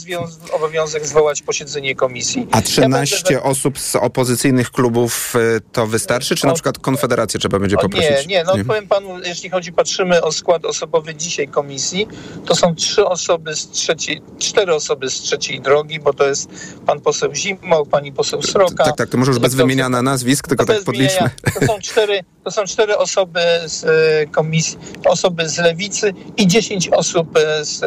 [0.52, 2.46] obowiązek zwołać posiedzenie komisji.
[2.50, 7.58] A 13 ja osób z opozycyjnych klubów y, to wystarczy, czy na przykład Konfederację trzeba
[7.58, 8.10] będzie poprosić?
[8.10, 8.64] Nie, nie, no nie?
[8.64, 12.08] powiem panu, jeśli chodzi, patrzymy o skład osobowy dzisiaj komisji,
[12.46, 16.50] to są trzy osoby z trzeciej, cztery osoby z trzeciej drogi, bo to jest
[16.86, 18.84] pan poseł Zimoł, pani poseł Sroka.
[18.84, 21.30] Tak, tak, to może już bez wymieniania nazwisk, tylko tak podliczmy.
[21.60, 26.88] To są cztery, to są cztery osoby z y, komisji, osoby z lewicy i dziesięć
[26.88, 27.80] osób y, z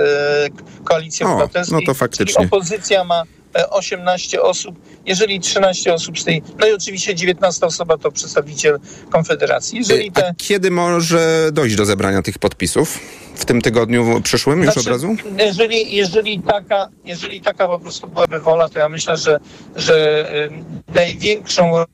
[0.84, 1.80] koalicji obywatelskiej.
[1.80, 2.34] No to faktycznie.
[2.34, 3.24] Czyli opozycja ma
[3.70, 8.80] 18 e, osób, jeżeli 13 osób z tej, no i oczywiście 19 osoba to przedstawiciel
[9.10, 9.78] Konfederacji.
[9.78, 10.28] Jeżeli te...
[10.28, 13.00] A kiedy może dojść do zebrania tych podpisów?
[13.36, 15.16] W tym tygodniu przyszłym już znaczy, od razu?
[15.38, 19.40] Jeżeli, jeżeli, taka, jeżeli taka po prostu byłaby wola, to ja myślę, że,
[19.76, 20.26] że
[20.96, 21.86] największą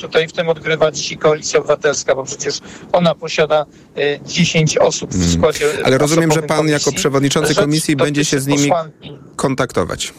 [0.00, 2.60] tutaj w tym odgrywa dzisiaj Koalicja Obywatelska, bo przecież
[2.92, 3.66] ona posiada
[4.26, 5.30] 10 e, osób w mm.
[5.30, 5.72] składzie.
[5.84, 6.72] Ale rozumiem, że pan komisji.
[6.72, 8.70] jako przewodniczący komisji będzie się z nimi
[9.36, 10.12] kontaktować.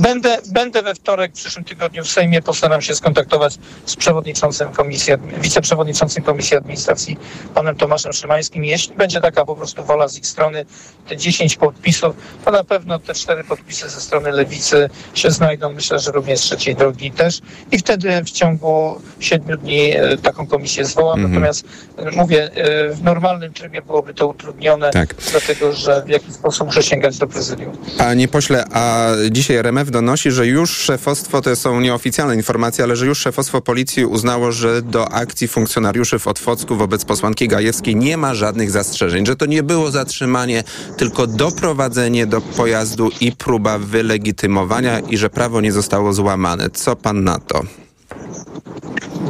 [0.00, 2.42] Będę, będę we wtorek w przyszłym tygodniu w Sejmie.
[2.42, 7.18] Postaram się skontaktować z przewodniczącym komisji, wiceprzewodniczącym Komisji Administracji,
[7.54, 8.64] panem Tomaszem Szymańskim.
[8.64, 10.64] Jeśli będzie taka po prostu wola z ich strony,
[11.08, 15.72] te 10 podpisów, to na pewno te cztery podpisy ze strony lewicy się znajdą.
[15.72, 17.40] Myślę, że również z trzeciej drogi też.
[17.72, 21.18] I wtedy w ciągu siedmiu dni e, taką komisję zwołam.
[21.18, 21.32] Mhm.
[21.32, 21.64] Natomiast
[21.96, 25.14] e, mówię, e, w normalnym trybie byłoby to utrudnione, Tak.
[25.30, 27.76] dlatego że w jakiś sposób muszę sięgać do prezydium.
[27.98, 33.06] Panie pośle, a dzisiaj RMF donosi, że już szefostwo, to są nieoficjalne informacje, ale że
[33.06, 38.34] już szefostwo policji uznało, że do akcji funkcjonariuszy w Otwocku wobec posłanki Gajewskiej nie ma
[38.34, 40.64] żadnych zastrzeżeń, że to nie było zatrzymanie,
[40.96, 46.70] tylko doprowadzenie do pojazdu i próba wylegitymowania i że prawo nie zostało złamane.
[46.70, 47.62] Co pan na to?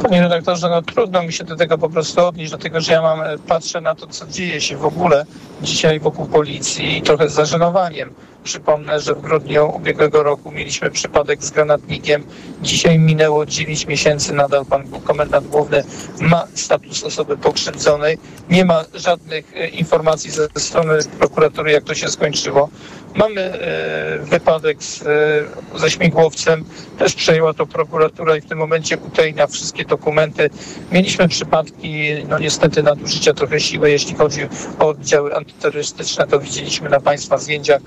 [0.03, 3.21] Panie redaktorze, no trudno mi się do tego po prostu odnieść, dlatego że ja mam,
[3.21, 5.25] e, patrzę na to, co dzieje się w ogóle
[5.61, 8.13] dzisiaj wokół policji i trochę z zażenowaniem.
[8.43, 12.23] Przypomnę, że w grudniu ubiegłego roku mieliśmy przypadek z granatnikiem.
[12.61, 15.83] Dzisiaj minęło 9 miesięcy, nadal pan komendant główny
[16.21, 18.17] ma status osoby pokrzywdzonej.
[18.49, 22.69] Nie ma żadnych e, informacji ze strony prokuratury, jak to się skończyło.
[23.15, 26.65] Mamy e, wypadek z, e, ze śmigłowcem,
[26.97, 30.49] też przejęła to prokuratura i w tym momencie utajnia wszystkie dokumenty.
[30.91, 34.47] Mieliśmy przypadki, no niestety nadużycia trochę siły, jeśli chodzi
[34.79, 37.81] o oddziały antyterrorystyczne, to widzieliśmy na Państwa zdjęciach,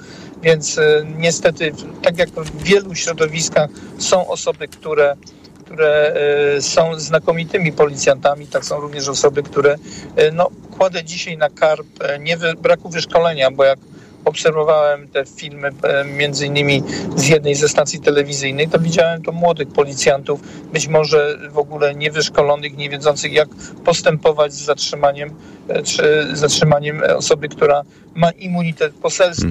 [0.44, 5.16] więc e, niestety, tak jak w wielu środowiskach są osoby, które
[5.64, 6.14] które
[6.56, 9.76] e, są znakomitymi policjantami, tak są również osoby, które
[10.16, 11.86] e, no, kładę dzisiaj na karp
[12.20, 13.78] nie braku wyszkolenia, bo jak
[14.24, 16.82] obserwowałem te filmy e, między innymi
[17.16, 20.40] z jednej ze stacji telewizyjnej, to widziałem to młodych policjantów,
[20.72, 23.48] być może w ogóle niewyszkolonych, nie wiedzących jak
[23.84, 25.34] postępować z zatrzymaniem,
[25.68, 27.82] e, czy zatrzymaniem osoby, która
[28.14, 29.46] ma immunitet poselski.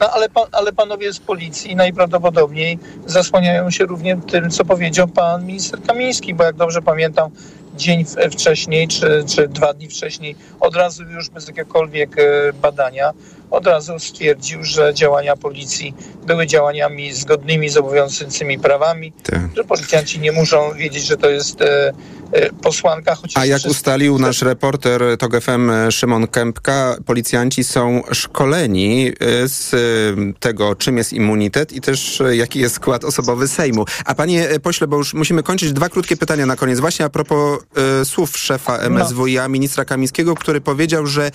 [0.00, 5.46] No ale, pan, ale panowie z policji najprawdopodobniej zasłaniają się również tym, co powiedział pan
[5.46, 7.30] minister Kamiński, bo jak dobrze pamiętam,
[7.76, 13.12] dzień wcześniej, czy, czy dwa dni wcześniej, od razu już bez jakiegokolwiek e, badania,
[13.52, 15.94] od razu stwierdził, że działania policji
[16.26, 19.12] były działaniami zgodnymi z obowiązującymi prawami,
[19.56, 21.92] że policjanci nie muszą wiedzieć, że to jest e,
[22.32, 29.08] e, posłanka, A jak wszyscy- ustalił nasz reporter TOG FM Szymon Kępka, policjanci są szkoleni
[29.08, 33.84] y, z y, tego, czym jest immunitet i też jaki jest skład osobowy Sejmu.
[34.04, 36.80] A panie pośle, bo już musimy kończyć, dwa krótkie pytania na koniec.
[36.80, 37.60] Właśnie a propos
[38.02, 41.30] y, słów szefa MSWiA, ministra Kamińskiego, który powiedział, że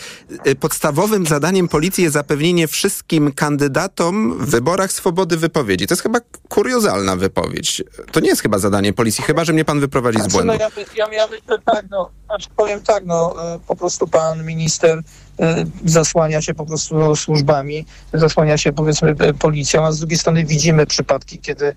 [0.60, 5.88] podstawowym zadaniem policji zapewnienie wszystkim kandydatom w wyborach swobody wypowiedzi.
[5.88, 7.84] To jest chyba kuriozalna wypowiedź.
[8.12, 10.54] To nie jest chyba zadanie policji, chyba że mnie pan wyprowadzi z Znaczy, błędu.
[10.54, 14.46] No ja, ja, ja myślę tak, no, znaczy powiem tak, no, e, po prostu pan
[14.46, 15.02] minister
[15.40, 20.46] e, zasłania się po prostu służbami, zasłania się powiedzmy e, policją, a z drugiej strony
[20.46, 21.76] widzimy przypadki, kiedy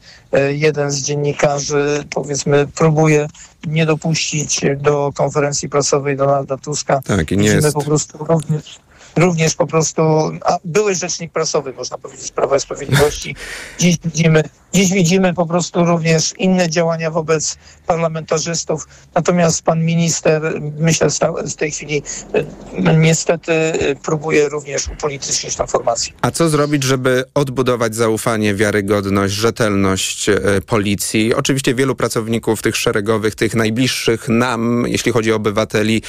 [0.49, 3.27] jeden z dziennikarzy powiedzmy próbuje
[3.67, 7.01] nie dopuścić do konferencji prasowej Donalda Tuska.
[7.05, 8.79] Tak, i nie widzimy jest- po prostu również
[9.17, 10.03] również po prostu,
[10.45, 13.37] a były rzecznik prasowy, można powiedzieć, Prawa i Sprawiedliwości.
[13.79, 14.43] Dziś widzimy,
[14.73, 18.89] dziś widzimy po prostu również inne działania wobec parlamentarzystów.
[19.15, 21.09] Natomiast pan minister, myślę,
[21.47, 22.03] w tej chwili
[22.85, 26.13] e, niestety e, próbuje również upolitycznić tę formację.
[26.23, 31.35] A co zrobić, żeby odbudować zaufanie, wiarygodność, rzetelność e, policji?
[31.35, 36.03] Oczywiście wielu pracowników tych szeregowych, tych najbliższych nam, jeśli chodzi o obywateli,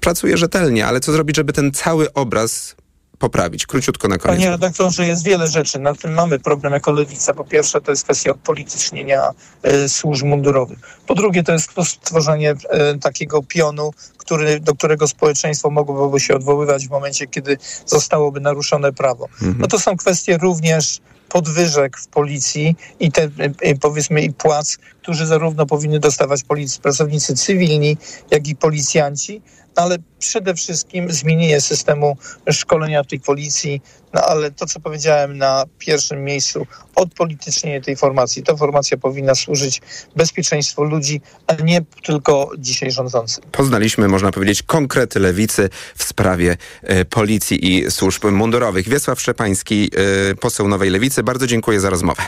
[0.00, 2.76] pracuje rzetelnie, ale co zrobić, żeby ten cały obraz
[3.18, 3.66] poprawić?
[3.66, 4.38] Króciutko na koniec.
[4.38, 5.78] Panie redaktorze, jest wiele rzeczy.
[5.78, 7.34] Na tym mamy problem jako lewica.
[7.34, 9.30] Po pierwsze, to jest kwestia odpolitycznienia
[9.62, 10.78] e, służb mundurowych.
[11.06, 16.88] Po drugie, to jest stworzenie e, takiego pionu, który, do którego społeczeństwo mogłoby się odwoływać
[16.88, 19.28] w momencie, kiedy zostałoby naruszone prawo.
[19.58, 23.22] No to są kwestie również podwyżek w policji i te,
[23.60, 27.96] e, powiedzmy, i płac, którzy zarówno powinny dostawać policji, pracownicy cywilni,
[28.30, 29.42] jak i policjanci,
[29.76, 32.16] ale przede wszystkim zmienienie systemu
[32.50, 33.82] szkolenia tej policji,
[34.14, 38.42] no ale to, co powiedziałem na pierwszym miejscu, odpolitycznienie tej formacji.
[38.42, 39.82] Ta formacja powinna służyć
[40.16, 43.44] bezpieczeństwu ludzi, a nie tylko dzisiaj rządzącym.
[43.52, 48.88] Poznaliśmy, można powiedzieć, konkrety lewicy w sprawie e, policji i służb mundurowych.
[48.88, 49.90] Wiesław Szczepański,
[50.30, 52.22] e, poseł Nowej Lewicy, bardzo dziękuję za rozmowę.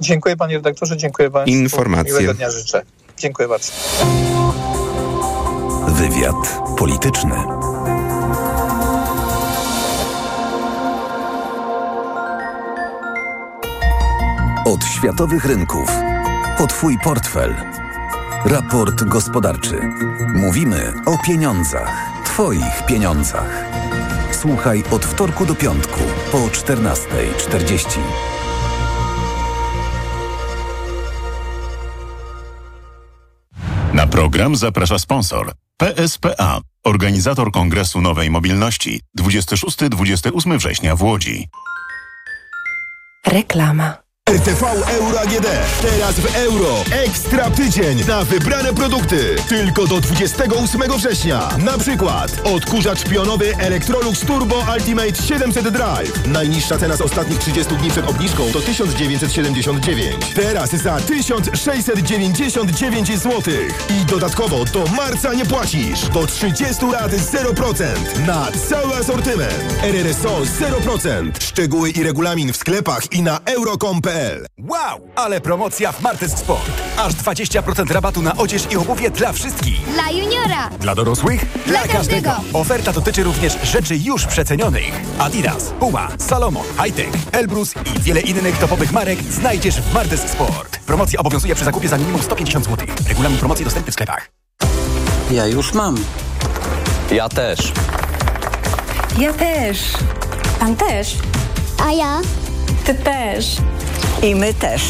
[0.00, 1.58] Dziękuję panie redaktorze, dziękuję państwu.
[1.58, 2.12] Informacje.
[2.12, 2.82] Miłego dnia życzę.
[3.16, 3.72] Dziękuję bardzo.
[5.98, 7.34] Wywiad polityczny.
[14.64, 15.90] Od światowych rynków.
[16.58, 17.54] Po Twój portfel.
[18.44, 19.80] Raport gospodarczy.
[20.34, 21.92] Mówimy o pieniądzach.
[22.24, 23.64] Twoich pieniądzach.
[24.32, 26.00] Słuchaj od wtorku do piątku
[26.32, 27.98] po 14.40.
[33.92, 35.52] Na program zaprasza sponsor.
[35.82, 41.48] PSPA, organizator Kongresu Nowej Mobilności 26-28 września w Łodzi.
[43.26, 44.07] Reklama.
[44.28, 44.62] RTV
[44.98, 45.46] Euro AGD.
[45.82, 46.84] Teraz w euro.
[46.90, 49.36] Ekstra tydzień na wybrane produkty.
[49.48, 51.48] Tylko do 28 września.
[51.58, 56.26] Na przykład odkurzacz pionowy Electrolux Turbo Ultimate 700 Drive.
[56.26, 60.16] Najniższa cena z ostatnich 30 dni przed obniżką to 1979.
[60.34, 63.42] Teraz za 1699 zł.
[63.90, 66.08] I dodatkowo do marca nie płacisz.
[66.08, 67.84] Do 30 lat 0%
[68.26, 69.74] na cały asortyment.
[69.82, 71.30] RRSO 0%.
[71.40, 74.17] Szczegóły i regulamin w sklepach i na euro.com.pl
[74.58, 75.00] Wow!
[75.16, 76.70] Ale promocja w Martes Sport.
[76.96, 79.92] Aż 20% rabatu na odzież i obuwie dla wszystkich.
[79.94, 80.70] Dla juniora!
[80.80, 81.46] Dla dorosłych?
[81.66, 82.30] Dla każdego.
[82.52, 84.92] Oferta dotyczy również rzeczy już przecenionych.
[85.18, 90.78] Adidas, Puma, Salomon, Hightech, Elbrus i wiele innych topowych marek znajdziesz w Martes Sport.
[90.86, 92.86] Promocja obowiązuje przy zakupie za minimum 150 zł.
[93.08, 94.30] Regulamin promocji dostępny w sklepach.
[95.30, 95.96] Ja już mam.
[97.10, 97.72] Ja też.
[99.18, 99.78] Ja też.
[100.60, 101.16] Pan też.
[101.86, 102.20] A ja?
[102.84, 103.56] Ty też.
[104.22, 104.82] I my też.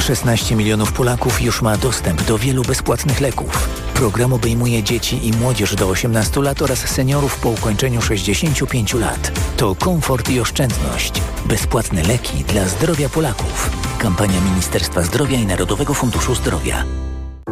[0.00, 3.68] 16 milionów Polaków już ma dostęp do wielu bezpłatnych leków.
[3.94, 9.32] Program obejmuje dzieci i młodzież do 18 lat oraz seniorów po ukończeniu 65 lat.
[9.56, 11.22] To komfort i oszczędność.
[11.46, 13.70] Bezpłatne leki dla zdrowia Polaków.
[13.98, 16.84] Kampania Ministerstwa Zdrowia i Narodowego Funduszu Zdrowia.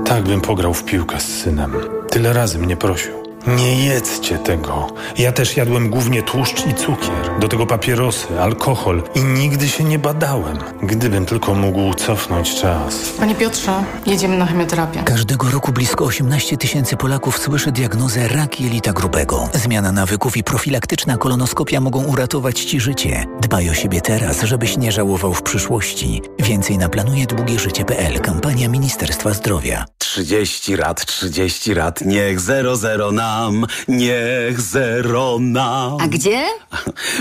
[0.05, 1.74] Tak bym pograł w piłkę z synem.
[2.11, 3.21] Tyle razy mnie prosił.
[3.47, 4.86] Nie jedzcie tego.
[5.18, 9.99] Ja też jadłem głównie tłuszcz i cukier, do tego papierosy, alkohol i nigdy się nie
[9.99, 10.59] badałem.
[10.82, 12.95] Gdybym tylko mógł cofnąć czas.
[13.18, 15.03] Panie Piotrze, jedziemy na chemioterapię.
[15.03, 19.49] Każdego roku blisko 18 tysięcy Polaków słyszy diagnozę rak jelita grubego.
[19.55, 23.24] Zmiana nawyków i profilaktyczna kolonoskopia mogą uratować Ci życie.
[23.40, 26.22] Dbaj o siebie teraz, żebyś nie żałował w przyszłości.
[26.38, 28.20] Więcej na planujedługieżycie.pl.
[28.20, 29.84] Kampania Ministerstwa Zdrowia.
[29.99, 35.97] 30 lat, 30 lat, niech zero zero nam, niech zero nam.
[36.01, 36.45] A gdzie?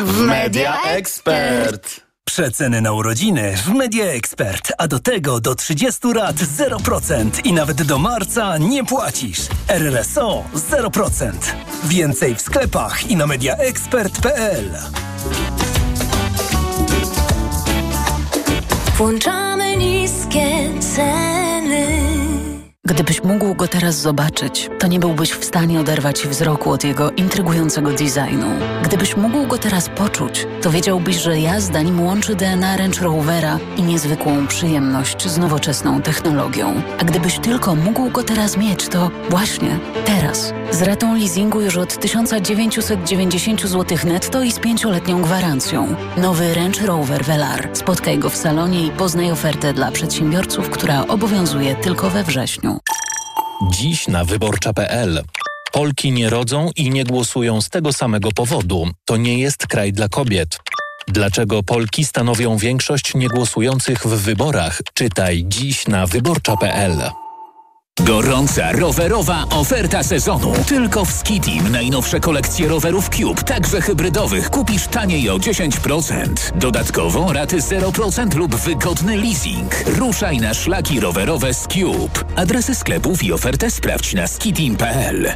[0.04, 2.02] W Media Expert.
[2.26, 7.84] Przeceny na urodziny w Media Expert, a do tego do 30 lat 0% i nawet
[7.84, 9.40] do marca nie płacisz.
[9.68, 11.32] RRSO 0%.
[11.84, 14.78] Więcej w sklepach i na mediaexpert.pl.
[18.98, 22.01] Włączamy niskie ceny.
[22.86, 27.92] Gdybyś mógł go teraz zobaczyć, to nie byłbyś w stanie oderwać wzroku od jego intrygującego
[27.92, 28.48] designu.
[28.84, 33.84] Gdybyś mógł go teraz poczuć, to wiedziałbyś, że jazda nim łączy DNA Range Rovera i
[33.84, 36.82] niezwykłą przyjemność z nowoczesną technologią.
[37.00, 40.54] A gdybyś tylko mógł go teraz mieć, to właśnie teraz.
[40.72, 45.96] Z ratą leasingu już od 1990 zł netto i z pięcioletnią gwarancją.
[46.18, 47.70] Nowy Range Rover Velar.
[47.74, 52.81] Spotkaj go w salonie i poznaj ofertę dla przedsiębiorców, która obowiązuje tylko we wrześniu.
[53.70, 55.24] Dziś na wyborcza.pl.
[55.72, 58.90] Polki nie rodzą i nie głosują z tego samego powodu.
[59.06, 60.60] To nie jest kraj dla kobiet.
[61.08, 64.82] Dlaczego Polki stanowią większość niegłosujących w wyborach?
[64.94, 67.12] Czytaj dziś na wyborcza.pl.
[68.00, 70.54] Gorąca rowerowa oferta sezonu.
[70.68, 76.28] Tylko w Skitim najnowsze kolekcje rowerów Cube, także hybrydowych, kupisz taniej o 10%.
[76.56, 79.84] Dodatkowo raty 0% lub wygodny leasing.
[79.86, 82.20] Ruszaj na szlaki rowerowe z Cube.
[82.36, 85.34] Adresy sklepów i ofertę sprawdź na skitim.pl.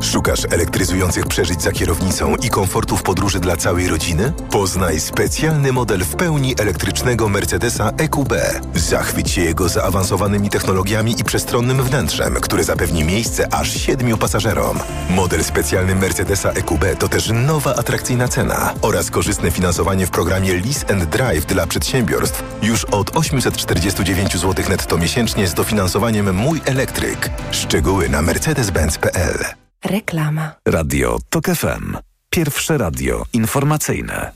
[0.00, 4.32] Szukasz elektryzujących przeżyć za kierownicą i komfortów podróży dla całej rodziny?
[4.50, 8.32] Poznaj specjalny model w pełni elektrycznego Mercedesa EQB.
[8.74, 14.78] Zachwyć się jego zaawansowanymi technologiami i przestronnym wnętrzem, które zapewni miejsce aż siedmiu pasażerom.
[15.10, 20.90] Model specjalny Mercedesa EQB to też nowa atrakcyjna cena oraz korzystne finansowanie w programie Lease
[20.90, 27.30] and Drive dla przedsiębiorstw już od 849 zł netto miesięcznie z dofinansowaniem Mój Elektryk.
[27.50, 30.52] Szczegóły na mercedes-benz.pl Reklama.
[30.68, 31.96] Radio TOK FM.
[32.30, 34.32] Pierwsze radio informacyjne.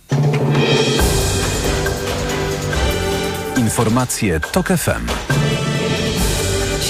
[3.57, 5.07] Informacje TOK FM.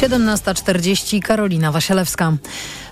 [0.01, 2.33] 17.40 Karolina Wasielewska.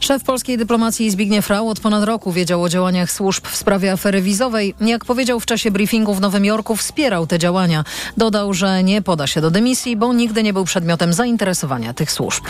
[0.01, 4.23] Szef polskiej dyplomacji Zbigniew Rau od ponad roku wiedział o działaniach służb w sprawie afery
[4.23, 4.75] wizowej.
[4.81, 7.85] Jak powiedział w czasie briefingu w Nowym Jorku, wspierał te działania.
[8.17, 12.45] Dodał, że nie poda się do dymisji, bo nigdy nie był przedmiotem zainteresowania tych służb.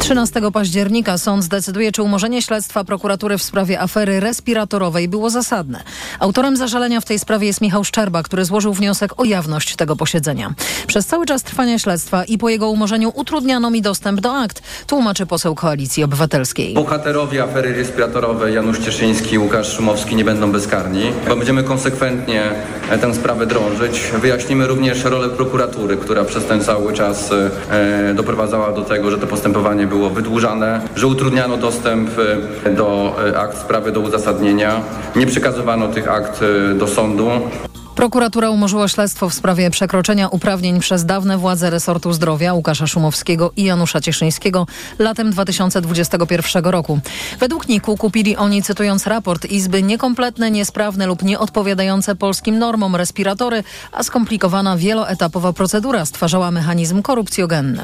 [0.00, 5.82] 13 października sąd zdecyduje, czy umorzenie śledztwa prokuratury w sprawie afery respiratorowej było zasadne.
[6.18, 10.54] Autorem zażalenia w tej sprawie jest Michał Szczerba, który złożył wniosek o jawność tego posiedzenia.
[10.86, 15.26] Przez cały czas trwania śledztwa i po jego umorzeniu utrudniano mi dostęp do akt, tłumaczy
[15.26, 16.49] poseł Koalicji Obywatelskiej.
[16.74, 22.42] Bohaterowie afery respiratorowej Janusz Cieszyński i Łukasz Szumowski nie będą bezkarni, bo będziemy konsekwentnie
[22.90, 24.12] e, tę sprawę drążyć.
[24.20, 27.32] Wyjaśnimy również rolę prokuratury, która przez ten cały czas
[27.70, 32.10] e, doprowadzała do tego, że to postępowanie było wydłużane, że utrudniano dostęp
[32.64, 34.80] e, do akt sprawy, do uzasadnienia.
[35.16, 36.40] Nie przekazywano tych akt
[36.74, 37.30] do sądu.
[38.00, 43.64] Prokuratura umorzyła śledztwo w sprawie przekroczenia uprawnień przez dawne władze resortu zdrowia Łukasza Szumowskiego i
[43.64, 44.66] Janusza Cieszyńskiego
[44.98, 47.00] latem 2021 roku.
[47.40, 54.02] Według NIK-u kupili oni, cytując raport Izby, niekompletne, niesprawne lub nieodpowiadające polskim normom respiratory, a
[54.02, 57.82] skomplikowana wieloetapowa procedura stwarzała mechanizm korupcjogenny.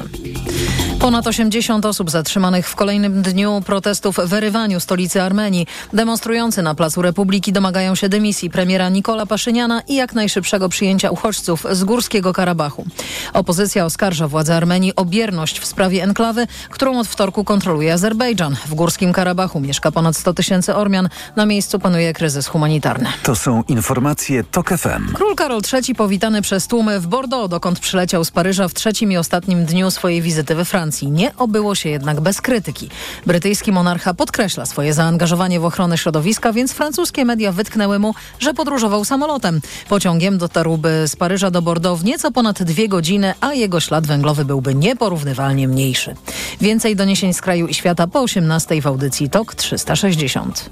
[0.99, 5.67] Ponad 80 osób zatrzymanych w kolejnym dniu protestów w Erywaniu, stolicy Armenii.
[5.93, 11.65] Demonstrujący na Placu Republiki domagają się dymisji premiera Nikola Paszyniana i jak najszybszego przyjęcia uchodźców
[11.71, 12.85] z Górskiego Karabachu.
[13.33, 18.55] Opozycja oskarża władze Armenii o bierność w sprawie enklawy, którą od wtorku kontroluje Azerbejdżan.
[18.65, 21.09] W Górskim Karabachu mieszka ponad 100 tysięcy Ormian.
[21.35, 23.09] Na miejscu panuje kryzys humanitarny.
[23.23, 25.13] To są informacje TOK FM.
[25.13, 29.17] Król Karol III powitany przez tłumy w Bordeaux, dokąd przyleciał z Paryża w trzecim i
[29.17, 31.11] ostatnim dniu swojej wizyty we Francji.
[31.11, 32.89] Nie obyło się jednak bez krytyki.
[33.25, 39.05] Brytyjski monarcha podkreśla swoje zaangażowanie w ochronę środowiska, więc francuskie media wytknęły mu, że podróżował
[39.05, 39.61] samolotem.
[39.97, 44.45] Pociągiem dotarłby z Paryża do Bordeaux w nieco ponad dwie godziny, a jego ślad węglowy
[44.45, 46.15] byłby nieporównywalnie mniejszy.
[46.61, 50.69] Więcej doniesień z kraju i świata po 18 w audycji TOK 360.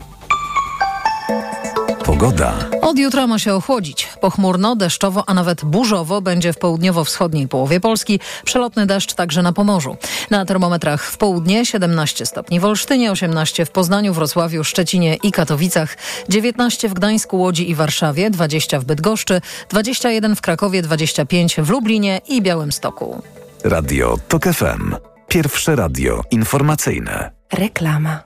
[2.20, 2.54] Pogoda.
[2.82, 4.08] Od jutra ma się ochłodzić.
[4.22, 8.20] Pochmurno, deszczowo, a nawet burzowo będzie w południowo-wschodniej połowie Polski.
[8.46, 9.98] Przelotny deszcz także na Pomorzu.
[10.30, 15.98] Na termometrach w południe 17 stopni w Olsztynie, 18 w Poznaniu, Wrocławiu, Szczecinie i Katowicach,
[16.30, 22.22] 19 w Gdańsku, Łodzi i Warszawie, 20 w Bydgoszczy, 21 w Krakowie, 25 w Lublinie
[22.28, 23.22] i Białymstoku.
[23.64, 24.96] Radio TOK FM.
[25.28, 27.32] Pierwsze radio informacyjne.
[27.54, 28.24] Reklama.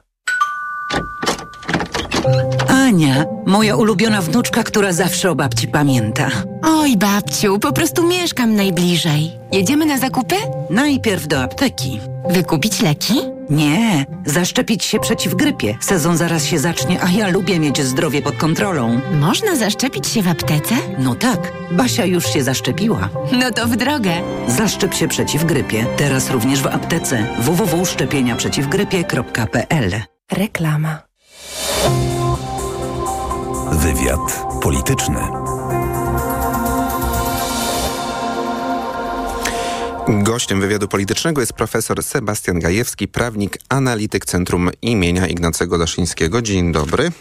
[2.68, 6.30] Ania, moja ulubiona wnuczka, która zawsze o babci pamięta.
[6.64, 9.32] Oj, babciu, po prostu mieszkam najbliżej.
[9.52, 10.36] Jedziemy na zakupy?
[10.70, 12.00] Najpierw do apteki.
[12.30, 13.14] Wykupić leki?
[13.50, 15.78] Nie, zaszczepić się przeciw grypie.
[15.82, 19.00] Sezon zaraz się zacznie, a ja lubię mieć zdrowie pod kontrolą.
[19.20, 20.76] Można zaszczepić się w aptece?
[21.00, 23.10] No tak, Basia już się zaszczepiła.
[23.32, 24.12] No to w drogę.
[24.48, 25.86] Zaszczep się przeciw grypie.
[25.98, 27.28] Teraz również w aptece.
[27.40, 29.92] www.szczepieniaprzeciwgrypie.pl
[30.32, 31.09] Reklama.
[33.72, 35.20] Wywiad polityczny.
[40.08, 46.42] Gościem wywiadu politycznego jest profesor Sebastian Gajewski, prawnik, analityk Centrum imienia Ignacego Daszyńskiego.
[46.42, 47.12] Dzień dobry.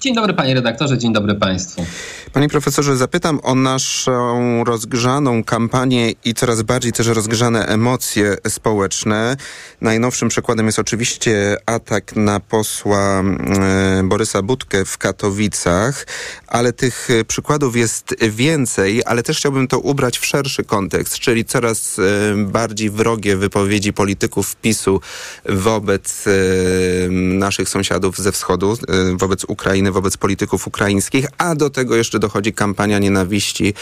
[0.00, 1.84] Dzień dobry panie redaktorze, dzień dobry państwu.
[2.32, 9.36] Panie profesorze, zapytam o naszą rozgrzaną kampanię i coraz bardziej też rozgrzane emocje społeczne.
[9.80, 16.06] Najnowszym przykładem jest oczywiście atak na posła e, Borysa Budkę w Katowicach,
[16.46, 21.98] ale tych przykładów jest więcej, ale też chciałbym to ubrać w szerszy kontekst, czyli coraz
[21.98, 22.02] e,
[22.36, 25.00] bardziej wrogie wypowiedzi polityków PiSu
[25.44, 26.30] wobec e,
[27.10, 28.78] naszych sąsiadów ze wschodu,
[29.14, 33.74] wobec Ukrainy, wobec polityków ukraińskich, a do tego jeszcze dochodzi kampania nienawiści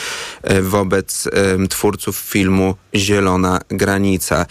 [0.43, 1.29] e, wobec
[1.71, 4.47] twórców filmu Zielona Granica.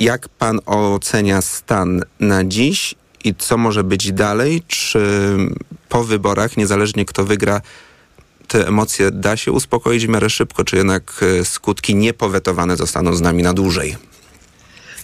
[0.00, 2.94] Jak pan ocenia stan na dziś
[3.24, 4.62] i co może być dalej?
[4.66, 5.00] Czy
[5.88, 7.60] po wyborach, niezależnie kto wygra,
[8.48, 13.20] te emocje da się uspokoić w miarę szybko, czy jednak e, skutki niepowetowane zostaną z
[13.20, 13.96] nami na dłużej?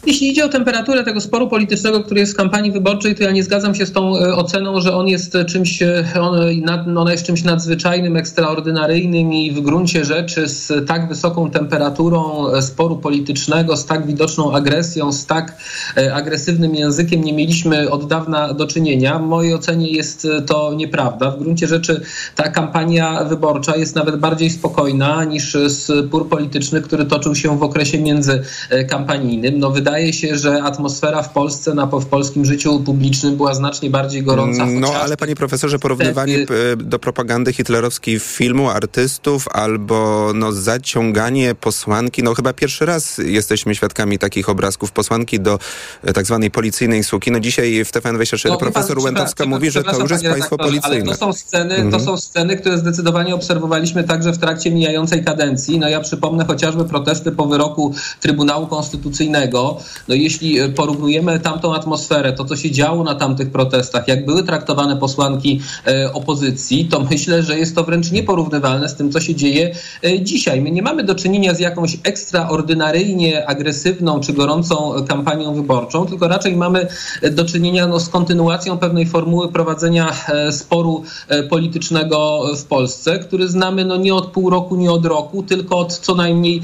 [0.08, 3.44] Jeśli idzie o temperaturę tego sporu politycznego, który jest w kampanii wyborczej, to ja nie
[3.44, 7.44] zgadzam się z tą e, oceną, że on jest czymś, e, on, ona jest czymś
[7.44, 14.06] nadzwyczajnym, ekstraordynaryjnym i w gruncie rzeczy z tak wysoką temperaturą e, sporu politycznego, z tak
[14.06, 15.56] widoczną agresją, z tak
[15.96, 19.18] e, agresywnym językiem nie mieliśmy od dawna do czynienia.
[19.18, 21.30] W mojej ocenie jest e, to nieprawda.
[21.30, 22.00] W gruncie rzeczy
[22.36, 27.98] ta kampania wyborcza jest nawet bardziej spokojna niż spór polityczny, który toczył się w okresie
[27.98, 29.58] międzykampanijnym.
[29.58, 34.22] No wydaje się, że atmosfera w Polsce, na, w polskim życiu publicznym była znacznie bardziej
[34.22, 34.66] gorąca.
[34.66, 40.52] No, chociażby ale panie profesorze, porównywanie wtedy- e, do propagandy hitlerowskiej filmu, artystów albo no,
[40.52, 45.58] zaciąganie posłanki, no chyba pierwszy raz jesteśmy świadkami takich obrazków posłanki do
[46.04, 47.30] e, tak zwanej policyjnej suki.
[47.30, 50.96] No dzisiaj w TVN24 No, profesor pan- Łętowska mówi, że to już jest państwo policyjne.
[50.96, 52.04] Ale to są sceny, to Mhm.
[52.04, 55.78] są sceny, które zdecydowanie obserwowaliśmy także w trakcie mijającej kadencji.
[55.78, 59.77] No ja przypomnę chociażby protesty po wyroku Trybunału Konstytucyjnego,
[60.08, 64.42] no, jeśli e, porównujemy tamtą atmosferę, to co się działo na tamtych protestach, jak były
[64.42, 69.34] traktowane posłanki e, opozycji, to myślę, że jest to wręcz nieporównywalne z tym, co się
[69.34, 69.74] dzieje
[70.04, 70.60] e, dzisiaj.
[70.60, 76.56] My nie mamy do czynienia z jakąś ekstraordynaryjnie agresywną czy gorącą kampanią wyborczą, tylko raczej
[76.56, 76.86] mamy
[77.32, 80.12] do czynienia no, z kontynuacją pewnej formuły prowadzenia
[80.50, 81.02] sporu
[81.50, 85.98] politycznego w Polsce, który znamy no, nie od pół roku, nie od roku, tylko od
[85.98, 86.62] co najmniej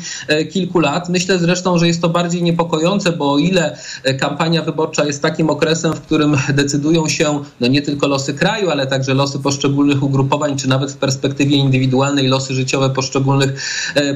[0.53, 1.09] kilku lat.
[1.09, 3.79] Myślę zresztą, że jest to bardziej niepokojące, bo o ile
[4.21, 8.87] kampania wyborcza jest takim okresem, w którym decydują się no, nie tylko losy kraju, ale
[8.87, 13.51] także losy poszczególnych ugrupowań, czy nawet w perspektywie indywidualnej losy życiowe poszczególnych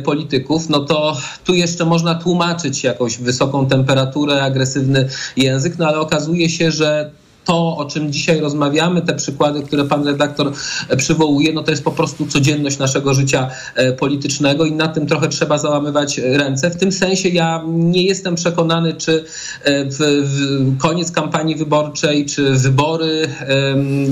[0.04, 6.50] polityków, no to tu jeszcze można tłumaczyć jakąś wysoką temperaturę, agresywny język, no ale okazuje
[6.50, 7.10] się, że
[7.48, 10.52] to, o czym dzisiaj rozmawiamy, te przykłady, które pan redaktor
[10.96, 15.28] przywołuje, no to jest po prostu codzienność naszego życia e, politycznego i na tym trochę
[15.28, 16.70] trzeba załamywać ręce.
[16.70, 19.24] W tym sensie ja nie jestem przekonany, czy
[19.62, 23.28] e, w, w koniec kampanii wyborczej, czy wybory,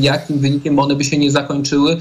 [0.01, 1.97] jakim wynikiem one by się nie zakończyły,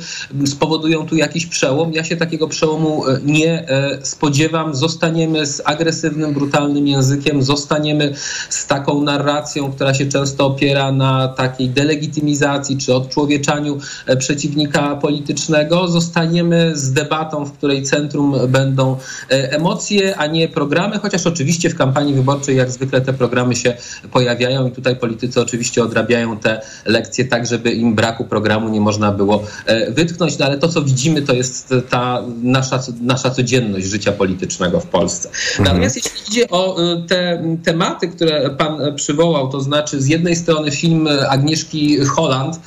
[0.45, 1.93] spowodują tu jakiś przełom.
[1.93, 3.65] Ja się takiego przełomu e, nie
[4.03, 4.75] spodziewam.
[4.75, 8.13] Zostaniemy z agresywnym, brutalnym językiem, zostaniemy
[8.49, 15.87] z taką narracją, która się często opiera na takiej delegitymizacji czy odczłowieczaniu e, przeciwnika politycznego,
[15.87, 18.97] zostaniemy z debatą, w której centrum będą
[19.31, 23.77] e, emocje, a nie programy, chociaż oczywiście w kampanii wyborczej jak zwykle te programy się
[24.11, 29.11] pojawiają i tutaj politycy oczywiście odrabiają te lekcje tak, żeby im braku programu nie można
[29.11, 34.11] było e, wytknąć, no ale to co widzimy to jest ta nasza, nasza codzienność życia
[34.11, 35.29] politycznego w Polsce.
[35.29, 35.63] Mhm.
[35.65, 41.07] Natomiast jeśli idzie o te tematy, które pan przywołał, to znaczy z jednej strony film
[41.29, 42.59] Agnieszki Holland.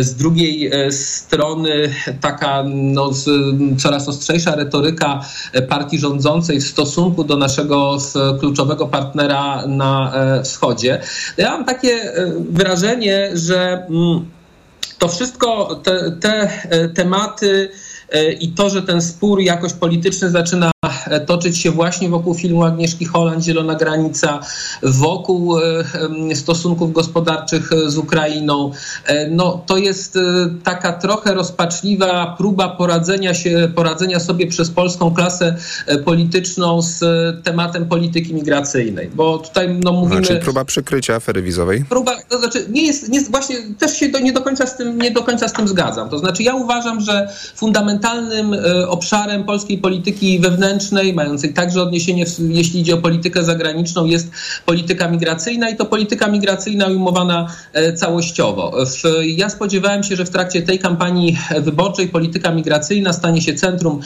[0.00, 3.10] Z drugiej e, strony taka no,
[3.78, 5.20] coraz ostrzejsza retoryka
[5.68, 7.98] partii rządzącej w stosunku do naszego
[8.40, 11.00] kluczowego partnera na e, wschodzie.
[11.36, 14.26] Ja mam takie e, wrażenie, że mm,
[14.98, 16.50] to wszystko, te, te
[16.94, 17.70] tematy
[18.40, 20.70] i to, że ten spór jakoś polityczny zaczyna
[21.26, 24.40] toczyć się właśnie wokół filmu Agnieszki Holland, Zielona Granica,
[24.82, 25.84] wokół e,
[26.34, 28.70] stosunków gospodarczych z Ukrainą.
[29.06, 30.20] E, no, to jest e,
[30.64, 35.56] taka trochę rozpaczliwa próba poradzenia się, poradzenia sobie przez polską klasę
[36.04, 37.04] polityczną z
[37.44, 40.24] tematem polityki migracyjnej, bo tutaj no, mówimy...
[40.24, 41.84] Znaczy próba przykrycia afery wizowej?
[41.88, 44.98] Próba, to znaczy nie jest, nie, właśnie też się do, nie, do końca z tym,
[44.98, 46.08] nie do końca z tym zgadzam.
[46.08, 47.28] To znaczy ja uważam, że
[47.98, 48.56] fundamentalnym
[48.88, 54.30] obszarem polskiej polityki wewnętrznej mającej także odniesienie, jeśli idzie o politykę zagraniczną, jest
[54.66, 58.72] polityka migracyjna i to polityka migracyjna ujmowana e, całościowo.
[59.22, 64.00] Ja spodziewałem się, że w trakcie tej kampanii wyborczej polityka migracyjna stanie się centrum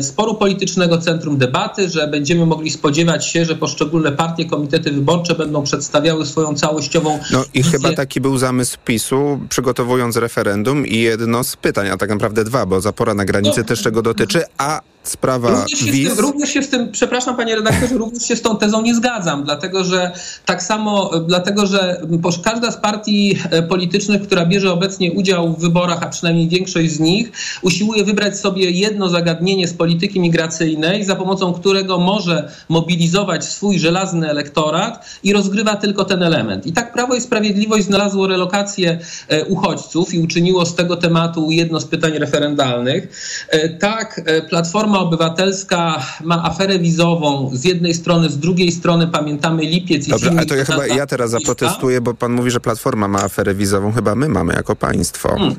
[0.00, 5.62] sporu politycznego, centrum debaty, że będziemy mogli spodziewać się, że poszczególne partie, komitety wyborcze będą
[5.62, 7.18] przedstawiały swoją całościową.
[7.32, 12.10] No i chyba taki był zamysł PiSu, przygotowując referendum i jedno z pytań, a tak
[12.10, 16.08] naprawdę dwa, bo zapora na granicy no, też czego dotyczy, a sprawa również się, wiz...
[16.08, 19.44] tym, również się z tym, przepraszam panie redaktorze, również się z tą tezą nie zgadzam,
[19.44, 20.12] dlatego że
[20.46, 22.06] tak samo, dlatego że
[22.44, 27.00] każda z partii e, politycznych, która bierze obecnie udział w wyborach, a przynajmniej większość z
[27.00, 27.32] nich,
[27.62, 34.30] usiłuje wybrać sobie jedno zagadnienie z polityki migracyjnej, za pomocą którego może mobilizować swój żelazny
[34.30, 36.66] elektorat i rozgrywa tylko ten element.
[36.66, 38.98] I tak Prawo i Sprawiedliwość znalazło relokację
[39.28, 43.08] e, uchodźców i uczyniło z tego tematu jedno z pytań referendalnych.
[43.48, 49.62] E, tak Platforma Platforma Obywatelska ma aferę wizową z jednej strony, z drugiej strony pamiętamy
[49.62, 53.08] lipiec i Dobrze, ale to ja chyba ja teraz zaprotestuję, bo pan mówi, że Platforma
[53.08, 53.92] ma aferę wizową.
[53.92, 55.28] Chyba my mamy jako państwo.
[55.28, 55.56] Hmm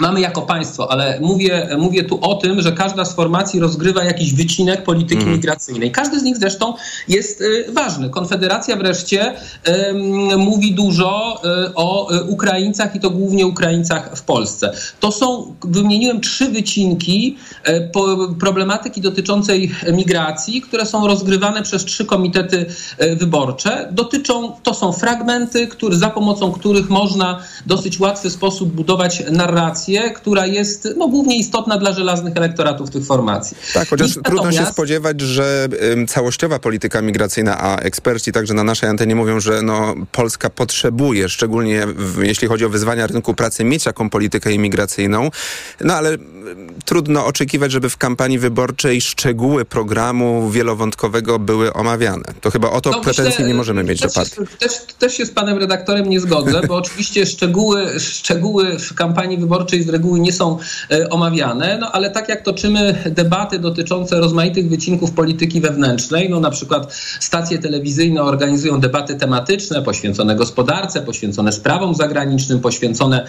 [0.00, 4.34] mamy jako państwo, ale mówię, mówię tu o tym, że każda z formacji rozgrywa jakiś
[4.34, 5.34] wycinek polityki mm.
[5.34, 5.92] migracyjnej.
[5.92, 6.74] Każdy z nich zresztą
[7.08, 8.10] jest y, ważny.
[8.10, 14.72] Konfederacja wreszcie y, mówi dużo y, o Ukraińcach i to głównie Ukraińcach w Polsce.
[15.00, 17.36] To są, wymieniłem trzy wycinki
[17.68, 17.90] y,
[18.40, 22.66] problematyki dotyczącej migracji, które są rozgrywane przez trzy komitety
[23.16, 23.88] wyborcze.
[23.92, 29.89] Dotyczą, to są fragmenty, które, za pomocą których można w dosyć łatwy sposób budować narrację
[29.98, 33.56] która jest no, głównie istotna dla żelaznych elektoratów tych formacji.
[33.74, 38.88] Tak, chociaż trudno się spodziewać, że ym, całościowa polityka migracyjna, a eksperci także na naszej
[38.88, 43.86] antenie mówią, że no, Polska potrzebuje, szczególnie w, jeśli chodzi o wyzwania rynku pracy, mieć
[43.86, 45.30] jaką politykę imigracyjną.
[45.80, 46.18] No ale
[46.84, 52.24] trudno oczekiwać, żeby w kampanii wyborczej szczegóły programu wielowątkowego były omawiane.
[52.40, 54.36] To chyba o to no, pretensji myślę, nie możemy mieć do partii.
[54.58, 59.69] Też, też się z panem redaktorem nie zgodzę, bo oczywiście szczegóły, szczegóły w kampanii wyborczej
[59.70, 60.58] wyborczej z reguły nie są
[61.10, 66.94] omawiane, no ale tak jak toczymy debaty dotyczące rozmaitych wycinków polityki wewnętrznej, no na przykład
[67.20, 73.26] stacje telewizyjne organizują debaty tematyczne poświęcone gospodarce, poświęcone sprawom zagranicznym, poświęcone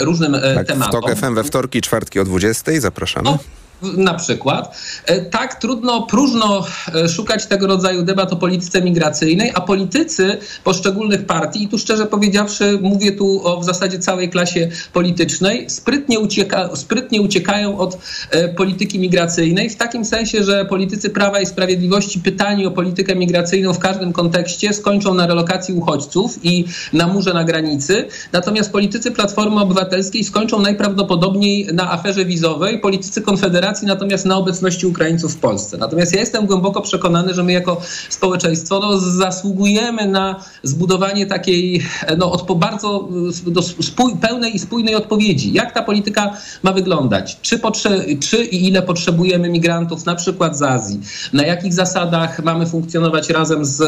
[0.00, 1.00] różnym tak, tematom.
[1.00, 2.80] TOK FM we wtorki, czwartki o 20.
[2.80, 3.28] Zapraszamy.
[3.28, 3.38] O
[3.82, 4.78] na przykład.
[5.06, 11.26] E, tak trudno, próżno e, szukać tego rodzaju debat o polityce migracyjnej, a politycy poszczególnych
[11.26, 16.76] partii, i tu szczerze powiedziawszy, mówię tu o w zasadzie całej klasie politycznej, sprytnie, ucieka,
[16.76, 17.98] sprytnie uciekają od
[18.30, 23.74] e, polityki migracyjnej, w takim sensie, że politycy Prawa i Sprawiedliwości pytani o politykę migracyjną
[23.74, 29.60] w każdym kontekście skończą na relokacji uchodźców i na murze na granicy, natomiast politycy Platformy
[29.60, 35.76] Obywatelskiej skończą najprawdopodobniej na aferze wizowej, politycy Konfederacji natomiast na obecności Ukraińców w Polsce.
[35.78, 41.82] Natomiast ja jestem głęboko przekonany, że my jako społeczeństwo no, zasługujemy na zbudowanie takiej
[42.18, 43.08] no, odpo- bardzo
[43.46, 45.52] do spój- pełnej i spójnej odpowiedzi.
[45.52, 47.38] Jak ta polityka ma wyglądać?
[47.42, 51.00] Czy, potrze- czy i ile potrzebujemy migrantów na przykład z Azji?
[51.32, 53.80] Na jakich zasadach mamy funkcjonować razem z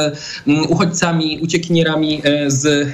[0.47, 2.87] um, uchodźcami, uciekinierami e, z e,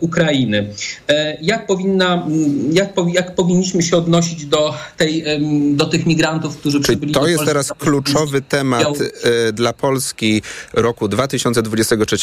[0.00, 0.68] Ukrainy?
[1.08, 2.26] E, jak, powinna,
[2.72, 5.24] jak, jak powinniśmy się odnosić do, tej,
[5.72, 6.23] do tych migrantów?
[6.24, 12.16] Migrantów, którzy przybyli to jest teraz kluczowy temat y, dla Polski roku 2023,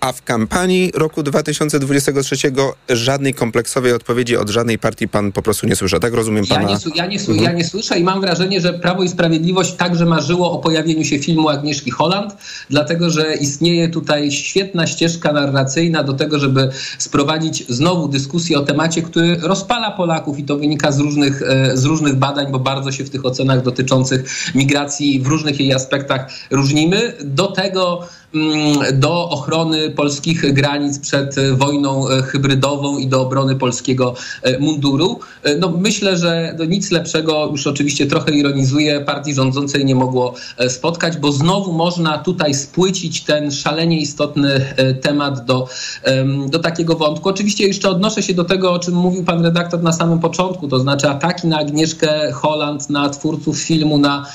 [0.00, 2.36] a w kampanii roku 2023
[2.88, 6.00] żadnej kompleksowej odpowiedzi od żadnej partii pan po prostu nie słyszy.
[6.00, 6.62] Tak rozumiem pana?
[6.62, 7.42] Ja nie, ja nie, mhm.
[7.42, 11.18] ja nie słyszę i mam wrażenie, że Prawo i Sprawiedliwość także marzyło o pojawieniu się
[11.18, 12.36] filmu Agnieszki Holland,
[12.70, 19.02] dlatego że istnieje tutaj świetna ścieżka narracyjna do tego, żeby sprowadzić znowu dyskusję o temacie,
[19.02, 23.04] który rozpala Polaków i to wynika z różnych, e, z różnych badań, bo bardzo się
[23.04, 27.16] w tych ocenach ocenach dotyczących migracji w różnych jej aspektach różnimy.
[27.20, 28.08] Do tego
[28.92, 35.20] do ochrony polskich granic przed wojną e, hybrydową i do obrony polskiego e, munduru.
[35.42, 40.34] E, no myślę, że do nic lepszego, już oczywiście trochę ironizuję, partii rządzącej nie mogło
[40.68, 45.68] spotkać, bo znowu można tutaj spłycić ten szalenie istotny temat do,
[46.48, 47.28] do takiego wątku.
[47.28, 50.78] Oczywiście jeszcze odnoszę się do tego, o czym mówił pan redaktor na samym początku, to
[50.78, 54.26] znaczy ataki na Agnieszkę Holland, na twórców filmu, na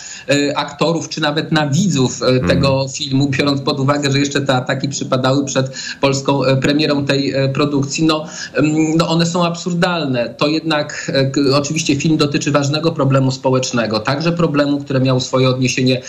[0.55, 2.89] aktorów, czy nawet na widzów e, tego mm.
[2.89, 5.71] filmu, biorąc pod uwagę, że jeszcze te ataki przypadały przed
[6.01, 8.25] polską e, premierą tej produkcji, no,
[8.97, 10.29] no one są absurdalne.
[10.37, 11.11] To jednak
[11.53, 16.01] oczywiście film dotyczy ważnego problemu społecznego, także problemu, które miał swoje odniesienie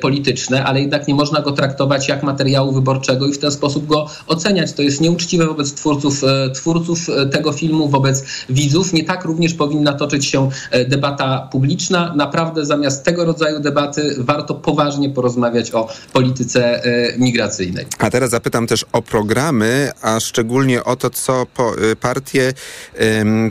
[0.00, 4.06] polityczne, ale jednak nie można go traktować jak materiału wyborczego i w ten sposób go
[4.26, 4.72] oceniać.
[4.72, 6.22] To jest nieuczciwe wobec twórców,
[6.54, 8.92] twórców tego filmu, wobec widzów.
[8.92, 10.48] Nie tak również powinna toczyć się
[10.88, 12.14] debata publiczna.
[12.16, 17.86] Naprawdę zamiast tego rodzaju debaty warto poważnie porozmawiać o polityce e, migracyjnej.
[17.98, 22.52] A teraz zapytam też o programy, a szczególnie o to, co e, partie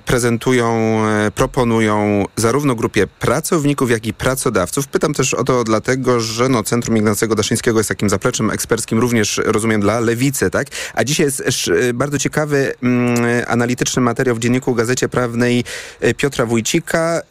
[0.06, 4.88] prezentują, e, proponują zarówno grupie pracowników, jak i pracodawców.
[4.88, 9.42] Pytam też o to dlatego, że no, Centrum Ignacego Daszyńskiego jest takim zapleczem eksperckim również,
[9.46, 10.68] rozumiem, dla lewicy, tak?
[10.94, 11.44] A dzisiaj jest
[11.94, 12.74] bardzo ciekawy
[13.48, 15.64] analityczny materiał w Dzienniku Gazecie Prawnej
[16.18, 17.22] Piotra Wójcika.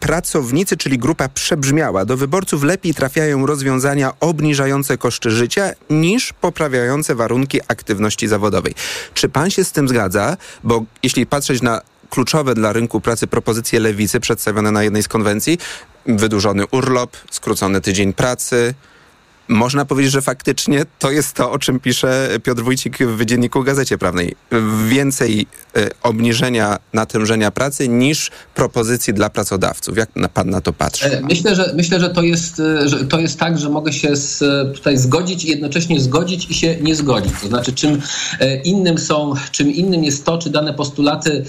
[0.00, 2.04] Pracownicy, czyli grupa przebrzmiała.
[2.04, 8.74] Do wyborców lepiej trafiają rozwiązania obniżające koszty życia niż poprawiające warunki aktywności zawodowej.
[9.14, 10.36] Czy pan się z tym zgadza?
[10.64, 15.58] Bo jeśli patrzeć na kluczowe dla rynku pracy propozycje lewicy przedstawione na jednej z konwencji,
[16.06, 18.74] wydłużony urlop, skrócony tydzień pracy,
[19.48, 23.98] można powiedzieć, że faktycznie to jest to, o czym pisze Piotr Wójcik w Dzienniku Gazecie
[23.98, 24.34] Prawnej.
[24.88, 29.96] Więcej y, obniżenia natężenia pracy niż propozycji dla pracodawców.
[29.96, 31.06] Jak pan na to patrzy?
[31.06, 34.16] E, myślę, że, myślę, że, to, jest, e, że to jest tak, że mogę się
[34.16, 34.38] z,
[34.74, 37.32] tutaj zgodzić i jednocześnie zgodzić i się nie zgodzić.
[37.42, 38.00] To znaczy, czym
[38.40, 41.44] e, innym są, czym innym jest to, czy dane postulaty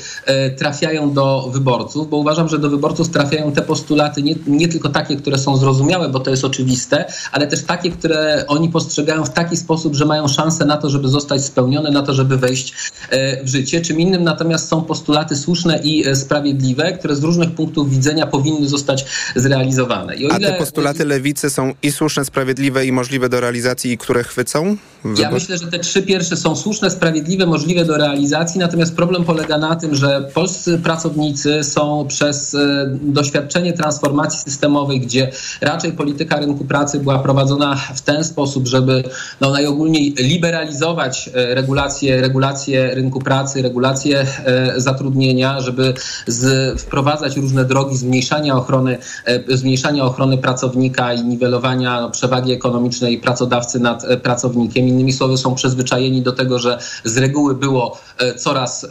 [0.58, 5.16] trafiają do wyborców, bo uważam, że do wyborców trafiają te postulaty nie, nie tylko takie,
[5.16, 9.30] które są zrozumiałe, bo to jest oczywiste, ale też takie, takie, które oni postrzegają w
[9.30, 12.74] taki sposób, że mają szansę na to, żeby zostać spełnione, na to, żeby wejść
[13.10, 13.82] e, w życie.
[13.82, 18.68] Czym innym natomiast są postulaty słuszne i e, sprawiedliwe, które z różnych punktów widzenia powinny
[18.68, 19.06] zostać
[19.36, 20.16] zrealizowane.
[20.16, 20.34] Ile...
[20.34, 24.78] A te postulaty lewicy są i słuszne, sprawiedliwe i możliwe do realizacji i które chwycą?
[25.18, 29.58] Ja myślę, że te trzy pierwsze są słuszne, sprawiedliwe, możliwe do realizacji, natomiast problem polega
[29.58, 35.32] na tym, że polscy pracownicy są przez e, doświadczenie transformacji systemowej, gdzie
[35.62, 39.04] raczej polityka rynku pracy była prowadzona w ten sposób, żeby
[39.42, 45.94] no, najogólniej liberalizować e, regulacje, regulacje rynku pracy, regulacje e, zatrudnienia, żeby
[46.28, 53.18] z, wprowadzać różne drogi zmniejszania ochrony, e, zmniejszania ochrony pracownika i niwelowania no, przewagi ekonomicznej
[53.18, 54.88] pracodawcy nad pracownikiem.
[54.88, 57.98] Innymi słowy są przyzwyczajeni do tego, że z reguły było
[58.38, 58.88] coraz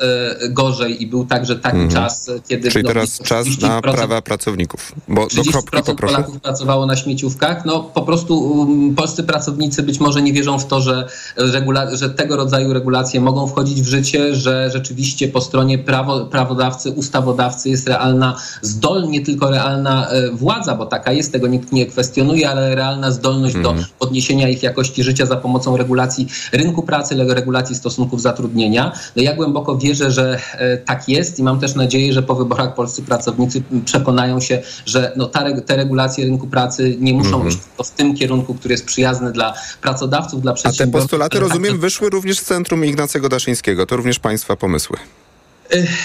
[0.51, 1.91] gorzej i był także taki Mhm.
[1.91, 2.71] czas, kiedy...
[2.71, 4.93] Czyli no, teraz czas na 30% prawa pracowników.
[5.09, 6.15] Bo do kropki 30% poproszę.
[6.15, 7.65] Polaków pracowało na śmieciówkach.
[7.65, 12.11] No po prostu um, polscy pracownicy być może nie wierzą w to, że, regula- że
[12.11, 17.89] tego rodzaju regulacje mogą wchodzić w życie, że rzeczywiście po stronie prawo, prawodawcy, ustawodawcy jest
[17.89, 22.75] realna zdolność, nie tylko realna e, władza, bo taka jest, tego nikt nie kwestionuje, ale
[22.75, 28.93] realna zdolność do podniesienia ich jakości życia za pomocą regulacji rynku pracy, regulacji stosunków zatrudnienia.
[29.17, 32.75] No ja głęboko wierzę, że e, tak jest i mam też nadzieję, że po wyborach
[32.75, 37.49] polscy pracownicy przekonają się, że no ta, te regulacje rynku pracy nie muszą Mhm.
[37.49, 41.11] iść tylko w tym kierunku, który jest przyjazny dla pracodawców, dla A te przedsiębiorców.
[41.11, 43.87] postulaty, rozumiem, wyszły również z Centrum Ignacego Daszyńskiego.
[43.87, 44.97] To również Państwa pomysły.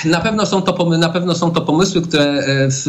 [0.05, 2.88] Na pewno, są to na pewno są to pomysły, które e, w,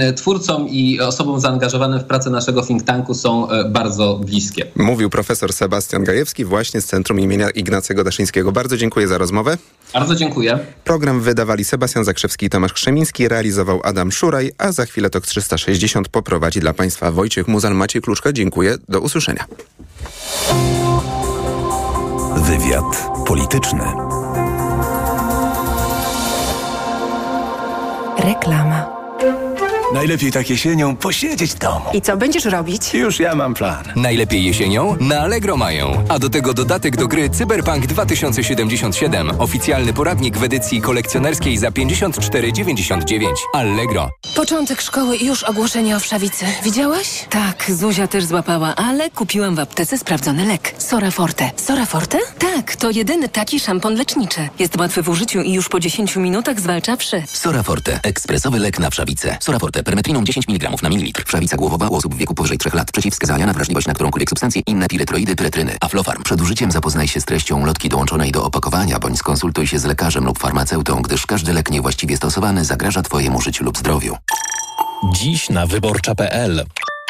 [0.00, 4.66] e, twórcom i osobom zaangażowanym w pracę naszego think tanku są e, bardzo bliskie.
[4.76, 8.52] Mówił profesor Sebastian Gajewski właśnie z Centrum imienia Ignacego Daszyńskiego.
[8.52, 9.58] Bardzo dziękuję za rozmowę.
[9.94, 10.58] Bardzo dziękuję.
[10.84, 16.08] Program wydawali Sebastian Zakrzewski i Tomasz Krzemiński, realizował Adam Szuraj, a za chwilę TOK 360
[16.08, 17.74] poprowadzi dla Państwa Wojciech Muzal.
[17.74, 18.76] Maciej Kluczka, dziękuję.
[18.88, 19.44] Do usłyszenia.
[22.36, 24.05] Wywiad polityczny.
[28.16, 28.95] Reklama.
[29.96, 31.84] Najlepiej tak jesienią posiedzieć w domu.
[31.94, 32.94] I co będziesz robić?
[32.94, 33.84] Już ja mam plan.
[33.96, 34.96] Najlepiej jesienią?
[35.00, 36.04] Na Allegro mają.
[36.08, 39.30] A do tego dodatek do gry Cyberpunk 2077.
[39.40, 43.26] Oficjalny poradnik w edycji kolekcjonerskiej za 54,99.
[43.52, 44.10] Allegro.
[44.34, 46.44] Początek szkoły i już ogłoszenie o wszawicy.
[46.64, 47.24] Widziałaś?
[47.30, 50.74] Tak, Zuzia też złapała, ale kupiłam w aptece sprawdzony lek.
[50.78, 51.50] Sora Forte.
[51.56, 52.18] Sora Forte?
[52.38, 54.48] Tak, to jedyny taki szampon leczniczy.
[54.58, 57.22] Jest łatwy w użyciu i już po 10 minutach zwalcza wszy.
[57.26, 58.00] Soraforte.
[58.02, 59.36] Ekspresowy lek na wszawicę.
[59.40, 59.85] Soraforte.
[59.86, 61.24] Permetriną 10 mg na mililitr.
[61.26, 62.92] Wszawica głowowa u osób w wieku powyżej 3 lat.
[62.92, 64.62] Przeciwwskazania na wrażliwość na którąkolwiek substancję.
[64.66, 65.76] Inne piretroidy, pyretryny.
[65.80, 66.22] Aflofarm.
[66.22, 70.24] Przed użyciem zapoznaj się z treścią lotki dołączonej do opakowania, bądź skonsultuj się z lekarzem
[70.24, 74.16] lub farmaceutą, gdyż każdy lek niewłaściwie stosowany zagraża Twojemu życiu lub zdrowiu.
[75.12, 76.64] Dziś na wyborcza.pl.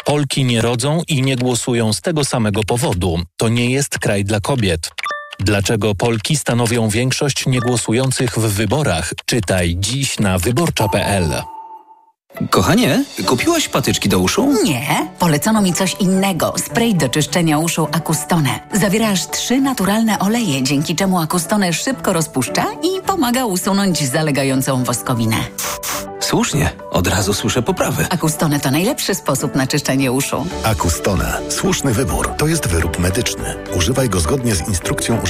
[0.05, 3.19] Polki nie rodzą i nie głosują z tego samego powodu.
[3.37, 4.91] To nie jest kraj dla kobiet.
[5.39, 9.13] Dlaczego Polki stanowią większość niegłosujących w wyborach?
[9.25, 11.56] Czytaj dziś na wyborcza.pl.
[12.49, 14.53] Kochanie, kupiłaś patyczki do uszu?
[14.63, 16.53] Nie, polecono mi coś innego.
[16.57, 18.59] Spray do czyszczenia uszu Acustone.
[18.73, 25.35] Zawiera aż trzy naturalne oleje, dzięki czemu Acustone szybko rozpuszcza i pomaga usunąć zalegającą woskowinę.
[26.19, 28.05] Słusznie, od razu słyszę poprawy.
[28.09, 30.45] Acustone to najlepszy sposób na czyszczenie uszu.
[30.63, 31.37] Acustone.
[31.49, 32.29] Słuszny wybór.
[32.37, 33.55] To jest wyrób medyczny.
[33.77, 35.27] Używaj go zgodnie z instrukcją używania.